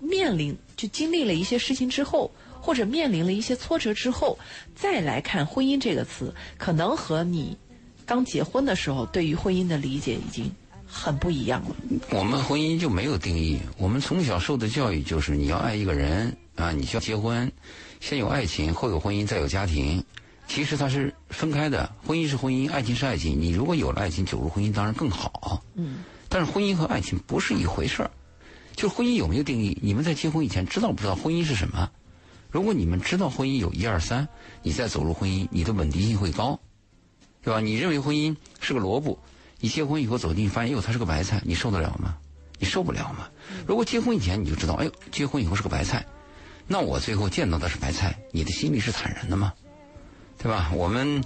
[0.00, 2.30] 面临就经历了一些事情之后。
[2.64, 4.38] 或者面临了一些挫折之后，
[4.74, 7.54] 再来看“婚姻”这个词，可能和你
[8.06, 10.50] 刚结婚的时候对于婚姻的理解已经
[10.86, 11.76] 很不一样了。
[12.08, 17.52] 我们婚姻就没有定义，我们从小受的教育就是你要爱一个人啊，你需要结婚，
[18.00, 20.02] 先有爱情，后有婚姻，再有家庭。
[20.48, 23.38] 其实它是分开的，婚姻是婚姻，爱情是爱情。
[23.38, 25.62] 你如果有了爱情，走入婚姻当然更好。
[25.74, 26.02] 嗯。
[26.30, 28.10] 但是婚姻和爱情不是一回事儿，
[28.74, 29.78] 就婚姻有没有定义？
[29.82, 31.90] 你们在结婚以前知道不知道婚姻是什么？
[32.54, 34.28] 如果你们知道婚姻有一二三，
[34.62, 36.60] 你再走入婚姻，你的稳定性会高，
[37.42, 37.58] 对吧？
[37.58, 39.18] 你认为婚姻是个萝卜，
[39.58, 42.16] 你结婚以后走进去发现，哟，它是个白菜，你受得了吗？
[42.60, 43.28] 你受不了吗？
[43.66, 46.06] 如果结婚以前你就知道，哎呦，结婚以后是个白菜，
[46.68, 49.52] 那我最后见到的是白菜，你的心里是坦然的吗？
[50.38, 50.70] 对吧？
[50.76, 51.24] 我们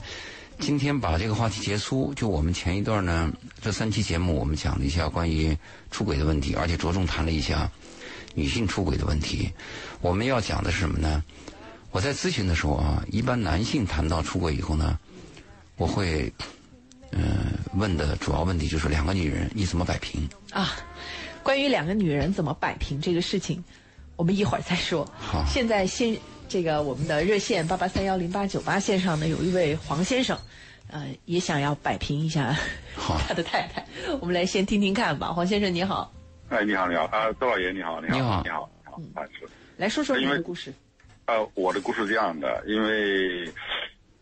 [0.58, 5.54] 今天把这个话题结束，就我们前一段呢，这三期节目我们讲了一下关于
[5.90, 7.70] 出轨的问题，而且着重谈了一下。
[8.38, 9.50] 女性出轨的问题，
[10.00, 11.24] 我们要讲的是什么呢？
[11.90, 14.96] 我在咨询的时候啊，一般男性谈到出轨以后呢，
[15.76, 16.32] 我会
[17.10, 20.70] 嗯问的主要问题就是两个女人你怎么摆平啊？
[21.42, 23.64] 关于两个女人怎么摆平这个事情，
[24.14, 25.04] 我们一会儿再说。
[25.18, 26.16] 好，现在先
[26.48, 30.38] 这个我们的热线八八三幺零八九八线上呢有一位黄先生，
[30.88, 32.56] 呃，也想要摆平一下
[33.26, 33.84] 他的太太。
[34.20, 36.12] 我们来先听听看吧，黄先生你好。
[36.50, 40.72] 哎，你好，你好，啊，周老爷，你好，你好，你好，你好，你好，啊，是，来说说你的故事。
[41.26, 43.44] 呃，我的故事这样的，因为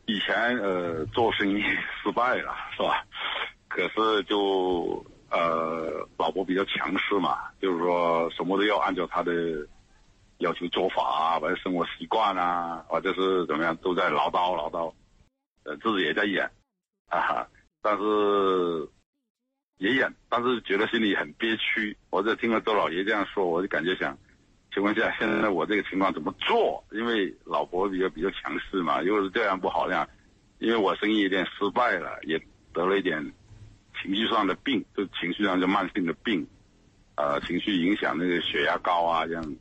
[0.07, 1.63] 以前呃做生意
[2.03, 3.05] 失败了，是吧？
[3.69, 9.33] 可是就呃老婆比较强势嘛，就是说什么都要按照她的
[10.39, 14.93] 要求做法啊，或者生活习惯啊，或者是怎么样，都在唠叨唠叨，
[15.63, 16.45] 呃自己也在演，
[17.09, 17.47] 啊，
[17.81, 18.89] 但是。
[19.79, 21.97] 也演，但是觉得心里很憋屈。
[22.11, 24.17] 我就听了周老爷这样说，我就感觉想，
[24.73, 26.83] 请问一下，现在我这个情况怎么做？
[26.93, 30.09] 因为老婆比较比较强势嘛，又是这样不好那样，
[30.59, 32.41] 因为我生意有点失败了，也
[32.73, 33.33] 得了一点
[34.01, 36.47] 情绪上的病，就情绪上就慢性的病，
[37.17, 39.57] 呃，情绪影响那个血压高啊这样，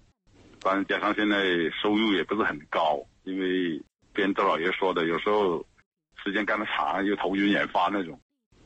[0.61, 1.43] 当然加上现在
[1.81, 3.81] 收入也不是很高，因为
[4.13, 5.65] 跟周老爷说的，有时候
[6.23, 8.17] 时间干得长又头晕眼花那种。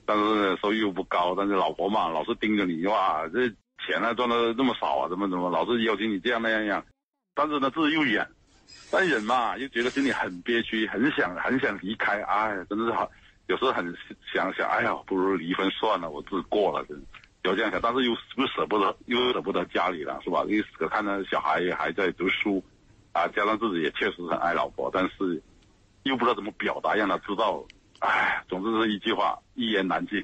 [0.09, 3.47] 但是收入又不高，但是老婆嘛，老是盯着你，哇，这
[3.85, 6.83] 钱呢赚的这么少啊，怎么怎么，老是要求你这样那样样。
[7.35, 8.27] 但是呢，自己又忍，
[8.89, 13.07] 但忍嘛，又觉得心里很憋屈，很想很想离开，哎，真的是好，
[13.45, 13.85] 有时候很
[14.33, 16.99] 想想，哎呀，不如离婚算了，我自己过了，真
[17.43, 17.79] 有这样想。
[17.79, 20.43] 但是又又舍不得，又舍不得家里了，是吧？
[20.47, 22.63] 又可看到小孩还在读书，
[23.11, 25.39] 啊，加上自己也确实很爱老婆，但是
[26.01, 27.63] 又不知道怎么表达，让他知道。
[27.99, 30.23] 哎，总之是一句话，一言难尽。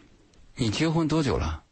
[0.55, 1.63] 你结婚多久了？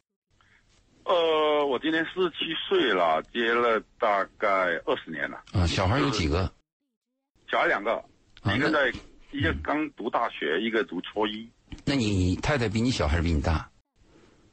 [1.05, 4.47] 呃，我今年四十七岁了，结了大概
[4.85, 5.41] 二十年了。
[5.53, 6.51] 啊，小孩有几个？
[7.49, 8.03] 小孩两个，
[8.55, 8.91] 一个在，
[9.31, 11.49] 一个刚读大学，一个读初一。
[11.85, 13.69] 那你太太比你小还是比你大？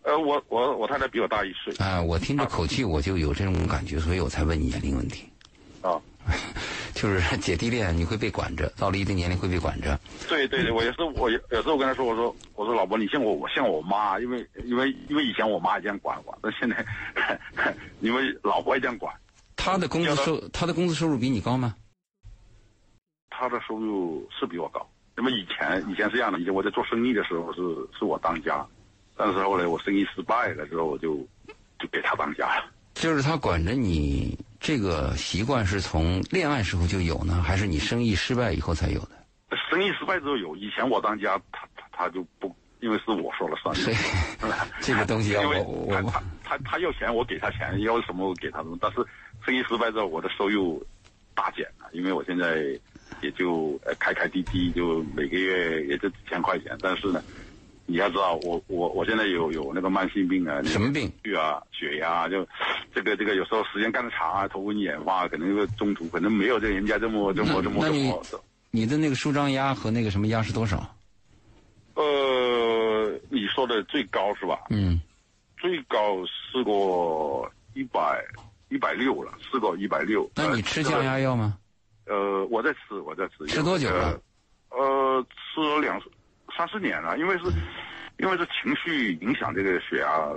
[0.03, 1.75] 呃，我我我太太比我大一岁。
[1.85, 5.29] 啊，我听着口气我就有这种感觉，所以我才问你年龄问题。
[5.83, 6.01] 啊。
[7.01, 9.99] 就是 姐弟恋，你会被管着，到了一定年龄会被管着。
[10.29, 16.85] 对对对，我有时候我有时候我跟他说，我说我说老婆，你像我，我像我妈，因为因为因为以前我妈也这样管我，但现在
[18.01, 19.15] 因为老婆也这样管。
[19.57, 21.75] 他的工资收他的工资收入比你高吗？
[23.31, 24.87] 他的收入是比我高。
[25.17, 27.61] 那么以前以前是这样的，以前我在做生意的时候是
[27.99, 28.63] 是我当家，
[29.17, 31.17] 但是后来我生意失败了之后，我就
[31.79, 32.71] 就给他当家了。
[32.93, 39.57] 就是他管着你，这个习惯是从恋爱时候就有呢，还是你生意失败以后才有的？
[39.71, 43.75] 生意失败之后有，以前我当家，他他他就不，因为是我说了算。
[43.83, 43.95] 对，
[44.81, 48.77] 这个东西要我我他他他要钱我给他钱，要什么我给他什么。
[48.81, 48.99] 但是
[49.45, 50.85] 生意失败之后，我的收入
[51.35, 52.59] 大减了，因为我现在
[53.23, 56.77] 也就呃开开滴滴，就每个月也就几千块钱。
[56.81, 57.23] 但是呢，
[57.91, 61.11] 你要知道，我我我现在有有那个慢性病啊，什么病？
[61.25, 62.47] 血啊，血压就
[62.95, 68.23] 这个这个有时候时间干的长啊，头昏眼花，可能中途可能没有这人家这么这么这么这么。
[68.71, 70.79] 你的那个舒张压和那个什么压是多少？
[71.95, 74.61] 呃，你说的最高是吧？
[74.71, 75.01] 嗯，
[75.59, 78.25] 最高试过一百
[78.69, 80.31] 一百六了，试过一百六。
[80.37, 81.59] 那你吃降压药吗？
[82.07, 83.45] 呃，我在吃，我在吃。
[83.47, 84.21] 吃多久了？
[84.71, 86.01] 呃，吃了两
[86.61, 87.45] 三四年了，因为是，
[88.19, 90.29] 因为是情绪影响这个血压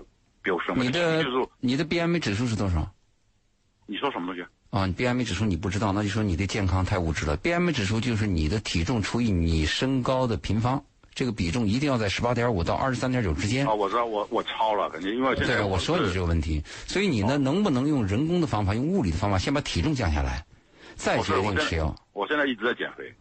[0.42, 0.74] 飙升。
[0.80, 1.22] 你的
[1.60, 2.90] 你的 BMI 指数是多少？
[3.86, 4.42] 你说什么东西？
[4.70, 7.38] 啊，BMI 指数你不知道，那就说你的健康太无知了。
[7.40, 10.82] BMI 指数就是你的体重除以你身高的平方，
[11.14, 13.68] 这个比重一定要在十八点五到二十三点九之间。
[13.68, 20.46] 啊，我知道，我我超了，肯定因为对，我说你这个问题，所以你呢，能不能用人工的方法，用物理的方法，先把体重降下来，
[20.96, 21.94] 再决定吃药。
[22.14, 23.14] 我现在一直在减肥，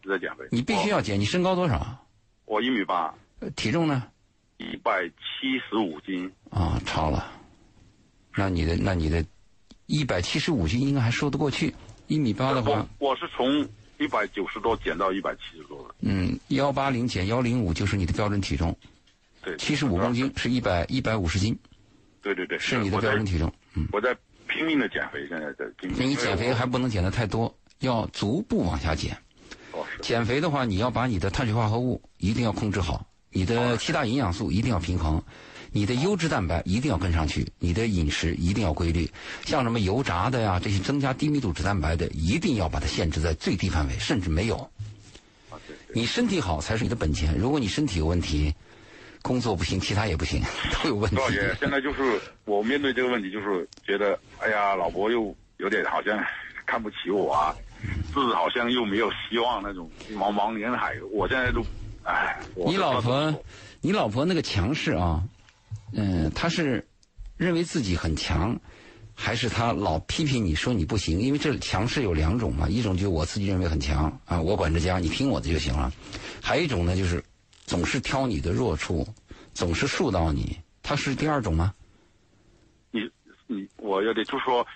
[0.00, 0.44] 一直在减肥。
[0.50, 2.01] 你必须要减，你身高多少？
[2.52, 3.14] 我一米八。
[3.56, 4.04] 体重呢？
[4.58, 6.30] 一百七十五斤。
[6.50, 7.32] 啊，超了。
[8.36, 9.24] 那你的，那你的。
[9.86, 11.74] 一百七十五斤应该还说得过去，
[12.06, 13.66] 一米八的话，我是从
[13.98, 15.94] 一百九十多减到一百七十多的。
[16.00, 18.74] 嗯，幺八零减幺零五就是你的标准体重。
[19.42, 21.58] 对，七十五公斤是一百一百五十斤。
[22.22, 23.52] 对对对，是你的标准体重。
[23.74, 26.10] 嗯，我在拼命的减肥，现在在拼命。
[26.10, 29.16] 你减肥还不能减的太多，要逐步往下减。
[29.82, 35.22] 哦，减肥的话，你要把你的碳水化合物一定要控制好，你的七大营养素一定要平衡。
[35.74, 39.10] 你的优质蛋白一定要跟上去，你的饮食一定要规律，
[39.46, 44.70] 像什么油炸的呀，这些增加低密度脂蛋白的，一定要把它限制在最低范围，甚至没有。
[45.94, 48.54] 你身体好才是你的本钱，如果你身体有问题，
[49.22, 50.42] 工作不行，其他也不行，
[50.82, 51.16] 都有问题。
[51.34, 56.22] 爷，现在就是我面对这个问题，就是觉得，哎呀，老婆又有点好像
[56.66, 57.56] 看不起我啊，
[58.14, 61.64] 是好像又没有希望那种茫茫人海，我现在都，
[62.04, 62.38] 哎。
[62.54, 63.34] 你老婆，
[63.80, 65.22] 你老婆那个强势啊。
[65.92, 66.86] 嗯，她是
[67.36, 68.58] 认为自己很强，
[69.14, 71.20] 还是她老批评你说你不行？
[71.20, 75.90] 因为这强势有两种嘛，一种就我自己认为很强啊，我管着家，你听我的就行了；
[76.42, 77.22] 还有一种呢，就是
[77.66, 79.06] 总是挑你的弱处，
[79.52, 80.56] 总是树到你。
[80.82, 81.74] 她是第二种吗？
[82.90, 83.00] 你
[83.46, 84.66] 你我有点就说，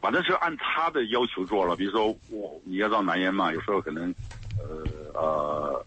[0.00, 1.76] 反正是按他的要求做了。
[1.76, 4.14] 比如说我你要让男人嘛，有时候可能
[4.58, 5.84] 呃呃。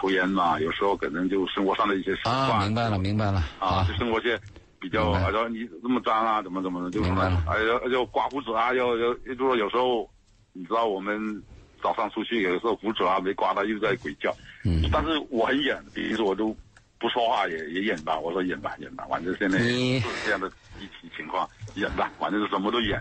[0.00, 2.34] 抽烟嘛，有时候可能就生活上的一些习惯。
[2.34, 3.44] 啊，明白了，明白了。
[3.60, 4.36] 啊，就生活些
[4.80, 7.40] 比较，啊，说你这么脏啊，怎么怎么的，就明白了。
[7.46, 10.10] 还要要刮胡子啊，要要，就说有时候，
[10.52, 11.40] 你知道我们
[11.80, 14.34] 早上出去，有时候胡子啊没刮，他又在鬼叫。
[14.64, 14.82] 嗯。
[14.92, 16.54] 但是我很忍，比如说我都
[16.98, 18.18] 不说话，也也忍吧。
[18.18, 23.00] 我说忍吧，忍吧，反正现在是这样的一起情况，忍吧，反正是什么都忍。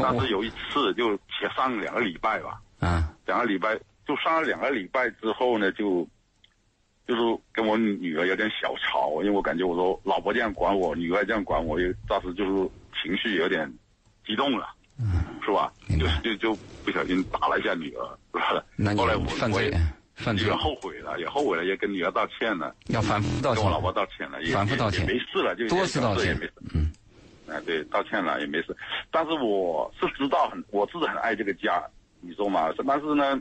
[0.00, 6.06] 但是有一次就前上两个礼拜吧，嗯，两个礼拜就上了两个礼拜之后呢，就。
[7.06, 7.20] 就是
[7.52, 13.70] 跟我女儿有点小吵，因为我感觉我说老婆这样管我，女儿这样管我，也当时就是情绪有点
[14.24, 15.20] 激动了，嗯。
[15.44, 15.70] 是吧？
[16.00, 18.64] 就就就不小心打了一下女儿，是吧？
[18.96, 19.70] 后来我我也
[20.14, 20.46] 犯罪。
[20.46, 26.28] 也后悔了，也后悔了，也跟女儿道歉了，要反复道歉，跟我老婆道歉了，也反复道歉，没事了，就多次道歉。
[26.28, 26.90] 也没事，嗯，
[27.48, 28.76] 啊对，道歉了也没事，
[29.10, 31.82] 但是我是知道很，我自己很爱这个家，
[32.20, 32.72] 你说嘛？
[32.86, 33.40] 但是呢。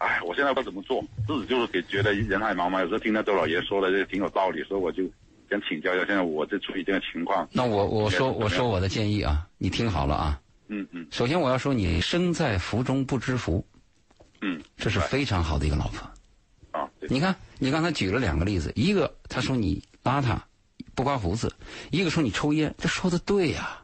[0.00, 2.80] 哎，我现在不知道怎么做，自己就是给觉得人海茫茫。
[2.80, 5.02] 有时候听到周老爷说的，这挺有道理，所以我就
[5.50, 7.46] 想请教一下，现在我这处于这个情况。
[7.52, 10.40] 那我我说我说我的建议啊，你听好了啊。
[10.68, 11.06] 嗯嗯。
[11.10, 13.62] 首先我要说，你生在福中不知福。
[14.40, 14.58] 嗯。
[14.78, 16.10] 这是非常好的一个老婆。
[16.70, 16.88] 啊。
[17.10, 20.38] 你看，你刚才举了两个例子，一个他说你邋遢，
[20.94, 21.48] 不刮胡子；
[21.90, 23.78] 一个说你抽烟，这说的对呀。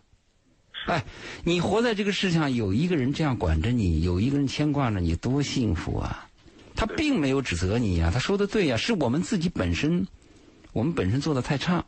[0.86, 1.04] 哎，
[1.42, 6.28] 你活在这个世上，有一个人这样管着你，有一个人牵挂着你，多幸福啊！
[6.76, 10.06] 他并没有指责你呀，他说的对呀，是我们自己本身，
[10.72, 11.84] 我们本身做的太差，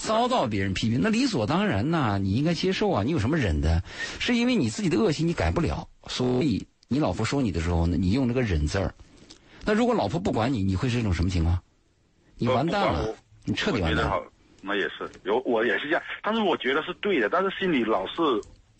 [0.00, 3.84] 遭到别人批评，那理所当然呐，你应该接受啊，你有什么忍的？
[4.18, 8.92] 是因为你自己的恶习你改不了，所以你老婆说你的时候呢，你用这个忍字儿。
[9.64, 11.60] 那如果老婆不管你，你会是一种什么情况？
[12.38, 14.10] 你完蛋了，你彻底完蛋。
[14.66, 18.14] 那也是有，我也是这样，但是我觉得是对的，但是心里老是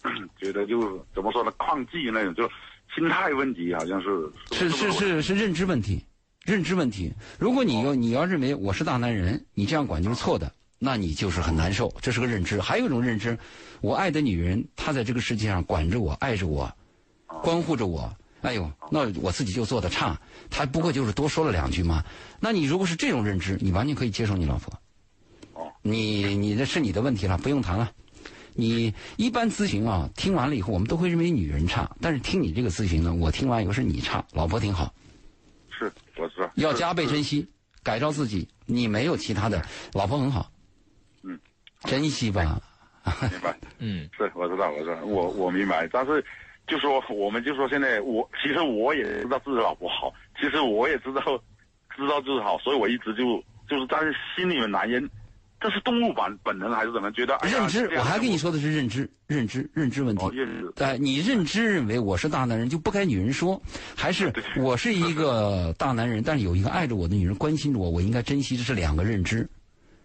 [0.36, 2.48] 觉得就怎么说呢，抗拒那种，就
[2.94, 6.04] 心态问题，好像是是是是是认知问题，
[6.44, 7.12] 认知问题。
[7.38, 11.94] 如果你要你要认为我是大男人，你这样管就是错的，那你就是很难受。
[12.00, 12.60] 这是个认知。
[12.60, 13.38] 还有一种认知，
[13.80, 16.72] 我爱的女人，她在这个世界上管着我，爱着我，
[17.42, 18.12] 关护着我。
[18.42, 20.20] 哎呦，那我自己就做的差，
[20.50, 22.04] 她不过就是多说了两句嘛。
[22.38, 24.72] 那你如果是这种认知，你完全可以接受你老婆。
[25.86, 27.90] 哦，你你这是你的问题了，不用谈了。
[28.54, 34.92] 你一般咨询啊，听完了以后，我们都会认为女人差，但是听你这个咨询呢，我听完以后是你差，老婆挺好。
[35.70, 36.50] 是，我知道。
[36.56, 37.46] 要加倍珍惜，
[37.82, 38.48] 改造自己。
[38.66, 40.50] 你没有其他的，老婆很好。
[41.22, 41.38] 嗯，
[41.82, 42.60] 珍惜吧。
[43.30, 43.56] 明白。
[43.78, 46.24] 嗯，是，我知道，我知道，我我明白，但是。
[46.68, 51.22] 就说我们就说现在我其实我也知道自己老婆好，其实我也知道
[51.94, 55.00] 知道自己好，所以我一直就就是但是心里面难言，
[55.60, 57.38] 这是动物本本能还是怎么觉得？
[57.42, 60.28] 认知，我还跟你说的是认知，认知，认知问题。
[60.32, 60.72] 认知。
[60.84, 63.60] 哎，你认知认为我是大男人就不该女人说，
[63.94, 69.48] 还是我是一个 大男人，但是有一个爱着我的女人关心着我，我应该珍惜，这是两个认知。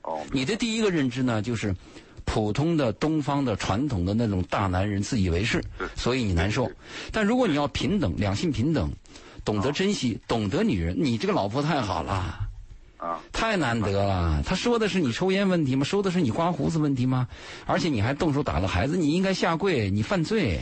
[0.03, 0.21] 哦。
[0.31, 1.75] 你的第一个认知呢，就是。
[2.23, 5.61] 普通的东方的传统的那种大男人自以为是，
[5.95, 6.71] 所以你难受。
[7.11, 8.89] 但如果你要平等，两性平等，
[9.43, 12.47] 懂得珍惜，懂得女人，你这个老婆太好了，
[13.01, 14.43] 啊，太难得了。
[14.45, 15.83] 他说的是你抽烟问题吗？
[15.83, 17.27] 说的是你刮胡子问题吗？
[17.65, 20.59] 而且你还动手打了孩子，你应该下跪，你犯罪，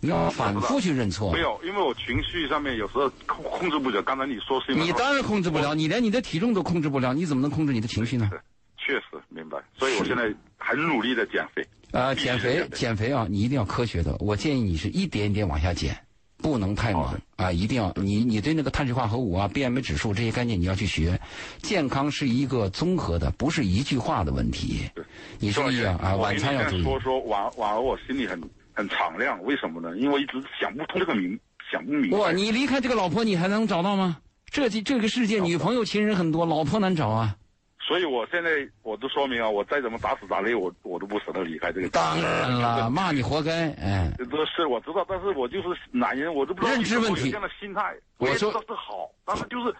[0.00, 1.30] 你要反复去认错。
[1.34, 4.02] 没有，因为我情绪上面有时候控控制不了。
[4.02, 8.30] 刚才你说是，你当然控制不了，你连你的体重都控制不了，你怎么能控制你的情绪呢？
[8.78, 11.62] 确实明白，所以我现在很努力的减肥。
[11.92, 13.26] 啊，减肥，减肥啊！
[13.28, 14.16] 你一定要科学的。
[14.18, 15.94] 我建议你是一点一点往下减，
[16.42, 17.52] 不能太猛啊！
[17.52, 21.18] 一定要你，你对那个碳水化合物啊、BMI 指数这些概念你要去学。
[21.62, 24.90] 健康是一个综合的，不是一句话的问题。
[25.38, 26.16] 你注意啊啊！
[26.16, 26.82] 晚餐要注意。
[26.82, 28.38] 说说晚晚而我心里很
[28.72, 29.96] 很敞亮，为什么呢？
[29.96, 31.38] 因为一直想不通这个明，
[31.70, 32.10] 想不明。
[32.18, 32.32] 哇！
[32.32, 34.18] 你离开这个老婆，你还能找到吗？
[34.50, 37.36] 这这个世界，女朋友、情人很多，老婆难找啊。
[37.84, 38.50] 所以，我现在
[38.82, 41.88] 我都说明啊，我再怎么打死打累，我我都不舍得离开这个。
[41.88, 44.10] 当然了，骂你活该，哎。
[44.18, 47.30] 这是我知道，但是我就是男人，我都不知道认知问题。
[47.30, 49.74] 这样的心态，我也知道是好，但是就是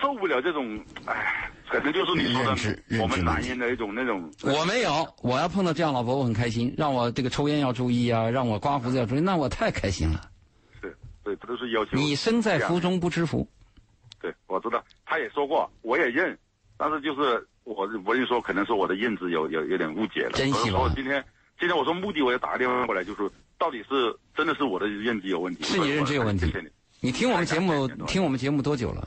[0.00, 4.30] 受不了这种，哎，可能就是你说的，我们男人的一种那种。
[4.42, 6.72] 我没有，我要碰到这样老婆，我很开心。
[6.76, 10.20] 让我这个抽烟要注意啊，让我刮胡子要注意，那我太开心了。
[10.80, 11.96] 是，对，这都是要求。
[11.96, 13.48] 你身在福中不知福。
[14.20, 16.38] 对，我知道，他也说过，我也认。
[16.80, 20.30] 但是就是我，我跟你说，可能是我的认知有有有点误解了。
[20.30, 21.22] 真希望今天，
[21.58, 26.46] 今天我说目的，我也打个电话过来，就是到底是真的是我的认知有问题，是你认知有问题。
[26.46, 26.68] 谢谢你。
[27.02, 29.06] 你听我们节目，听我们节目多久了？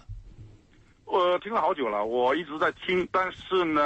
[1.05, 3.82] 我听了好久了，我一直在听，但是呢，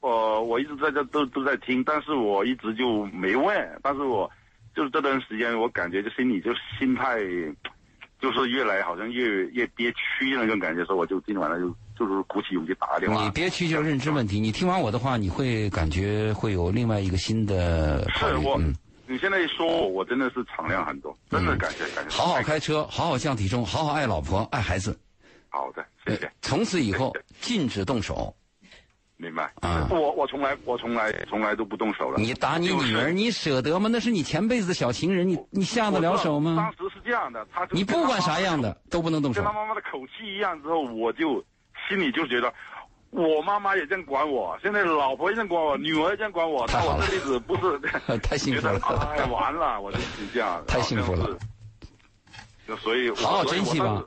[0.00, 3.78] 呃，我一直在这都都在听，但是我一直就没问。
[3.82, 4.30] 但是我
[4.74, 7.20] 就是这段时间，我感觉就心里就心态，
[8.22, 11.76] 就是越来好像越越憋屈那种感觉，所以我就今天晚上就。
[11.98, 13.24] 就是鼓起勇气打个电话。
[13.24, 14.38] 你别去就是认知问题。
[14.38, 18.40] 你听完我的话，你会感觉会有另外一个新的考虑。
[18.40, 18.60] 是我，
[19.06, 22.16] 你现在一说，我真的是敞亮很多，真的感谢感谢。
[22.16, 24.98] 好好开车，好好降体重，好好爱老婆爱孩子。
[25.48, 26.30] 好的，谢谢。
[26.42, 28.34] 从此以后禁止动手。
[29.18, 29.50] 明白。
[29.62, 32.18] 啊，我我从来我从来从来都不动手了。
[32.18, 33.88] 你打你女儿，你舍得吗？
[33.90, 36.56] 那是你前辈子的小情人，你你下得了手吗？
[36.56, 39.40] 当时是这样的，他你不管啥样的都不能动手。
[39.40, 41.42] 跟他妈妈的口气一样之后，我就。
[41.88, 42.52] 心里就觉得，
[43.10, 47.78] 我妈妈也这样管我，现在老婆也这样管我，女儿也这样管我，那我这辈子不是
[48.18, 48.80] 太幸福了？
[49.16, 49.98] 哎，完了，我就
[50.32, 51.38] 这样， 太幸福了。
[52.66, 54.04] 就所以好好珍惜吧。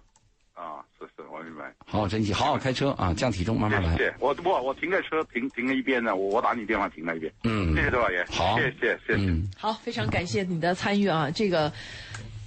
[0.54, 1.74] 啊，是是，我明白。
[1.86, 3.92] 好好珍惜，好好开车啊，降体重，慢慢来。
[3.96, 4.14] 谢谢。
[4.20, 7.32] 我不，我停在车停停在一边呢，我我打你电话停在一边。
[7.46, 8.26] 嗯，谢谢周老爷。
[8.26, 9.42] 好，谢谢谢谢。
[9.58, 11.72] 好，非常感谢你的参与啊，这个。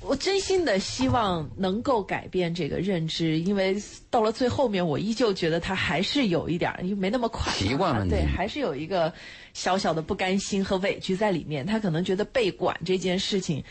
[0.05, 3.81] 我真心的希望能够改变这个认知，因为
[4.11, 7.53] 到了最后面，我依旧觉得他还是有一点，因为没那么快。
[7.53, 9.13] 习惯了，对，还是有一个
[9.55, 11.65] 小小的不甘心和委屈在里面。
[11.65, 13.63] 他可能觉得被管这件事情，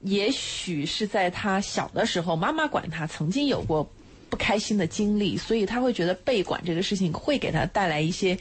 [0.00, 3.90] 也许是在他小的时候，妈妈管他，曾经有过
[4.28, 8.38] 不开心的经历，所以他会觉得被管这个事情会给他带来一些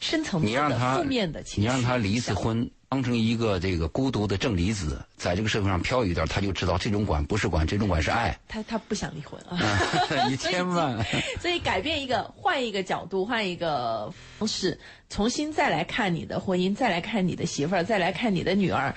[0.00, 1.60] 深层次的负面的情绪。
[1.62, 2.70] 你让他离一次婚。
[2.90, 8.38] 当成一个这个孤独的正离子，在这个社会上飘一段，他就知道这种管不是管，这种管是爱。
[8.48, 9.58] 他他不想离婚啊！
[10.30, 11.04] 你千万，
[11.38, 14.80] 所以改变一个，换一个角度，换一个方式，
[15.10, 18.94] 重新再来看你的婚姻，再来看你的媳妇儿，再来看你的女儿。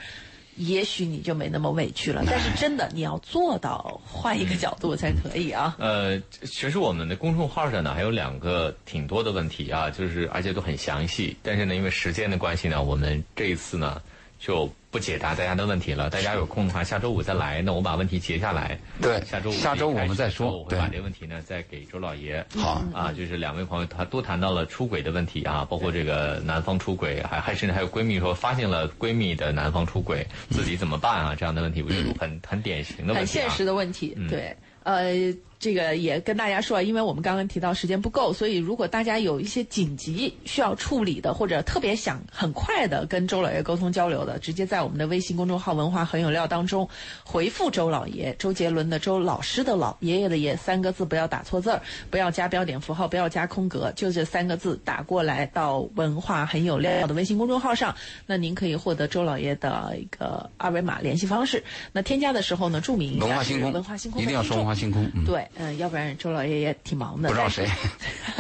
[0.58, 5.76] 也许你就没那么委屈了， 但是真的你要做到换一个角度才可以啊。
[5.80, 14.02] 呃，其实我们的公众号上呢还有两个挺多的问题啊，就是而且都很详细，但是呢因为时间的关系呢，我们这一次呢
[14.40, 16.10] 就不解答大家的问题了。
[16.10, 17.62] 大家有空的话，下周五再来。
[17.62, 18.78] 那我把问题截下来。
[19.02, 20.58] 对，下周五下周五我们再说。
[20.58, 22.46] 我会把这个问题呢再给周老爷。
[22.56, 31.34] 好啊，就是两位朋友他都谈到了出轨的问题啊，包括这个男方出轨，还还甚至还有闺蜜说发现了闺蜜的男方出轨，自己怎么办啊？
[31.34, 34.16] 这样的问题，我觉得很很典型的问题，很现实的问题。
[34.30, 35.34] 对，呃。
[35.62, 46.90] 这个也跟大家说，因为我们刚刚提到时间不够，所以如果大家有一些紧急需要处理的，或者特别想很快的跟周老爷沟通交流的，直接在我们的微信公众号“文化很有料”当中
[47.24, 57.96] 回复周老爷，周杰伦的周老师的老爷爷的爷三个字，不要打错字儿，不要加标点符号，不要加空格，就这三个字打过来到“文化很有料”的微信公众号上，
[58.26, 61.64] 那您可以获得周老爷的一个二维码联系方式。
[61.92, 65.48] 那添加的时候呢，注明文化星空，文化星空一定要说文化星空，对。
[65.56, 67.30] 嗯，要不然周老爷也挺忙的。
[67.30, 67.68] 不知道谁，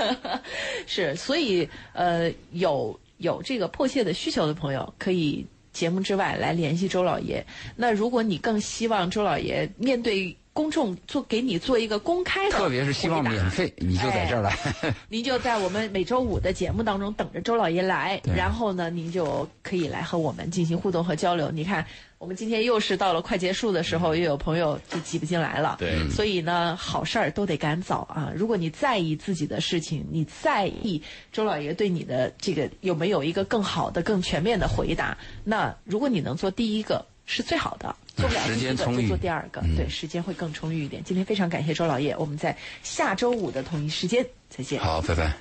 [0.87, 7.45] 是，所以呃，有有这个迫切的需求的朋友，可以节目之外来联系周老爷。
[7.75, 14.55] 那如果你更希望周老爷面对公众做给你做一个公开的，特别是希望免费，你就在这儿来。
[15.09, 21.51] 您就在我们每周五的节目当中等着周老爷来，然后呢，您就可以来和我们进行互动和交流。
[21.51, 21.85] 你看。
[22.21, 25.77] 我们今天又是到了快结束的时候，又有朋友就挤不进来了。
[25.79, 28.31] 对，所以呢，好事儿都得赶早啊！
[28.35, 31.01] 如果你在意自己的事情，你在意
[31.31, 41.03] 周老爷对你的这个有没有一个更好的、更全面的回答，那如果你能做第一个是最好的，做不了第一个就做第二个，对，时间会更充裕一点。
[41.03, 44.79] 今天非常感谢周老爷，我们在下周五的同一时间再见。
[44.79, 45.33] 好，拜拜。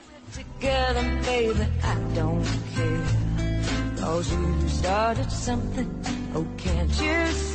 [4.01, 7.51] Cause you started something, oh can't you see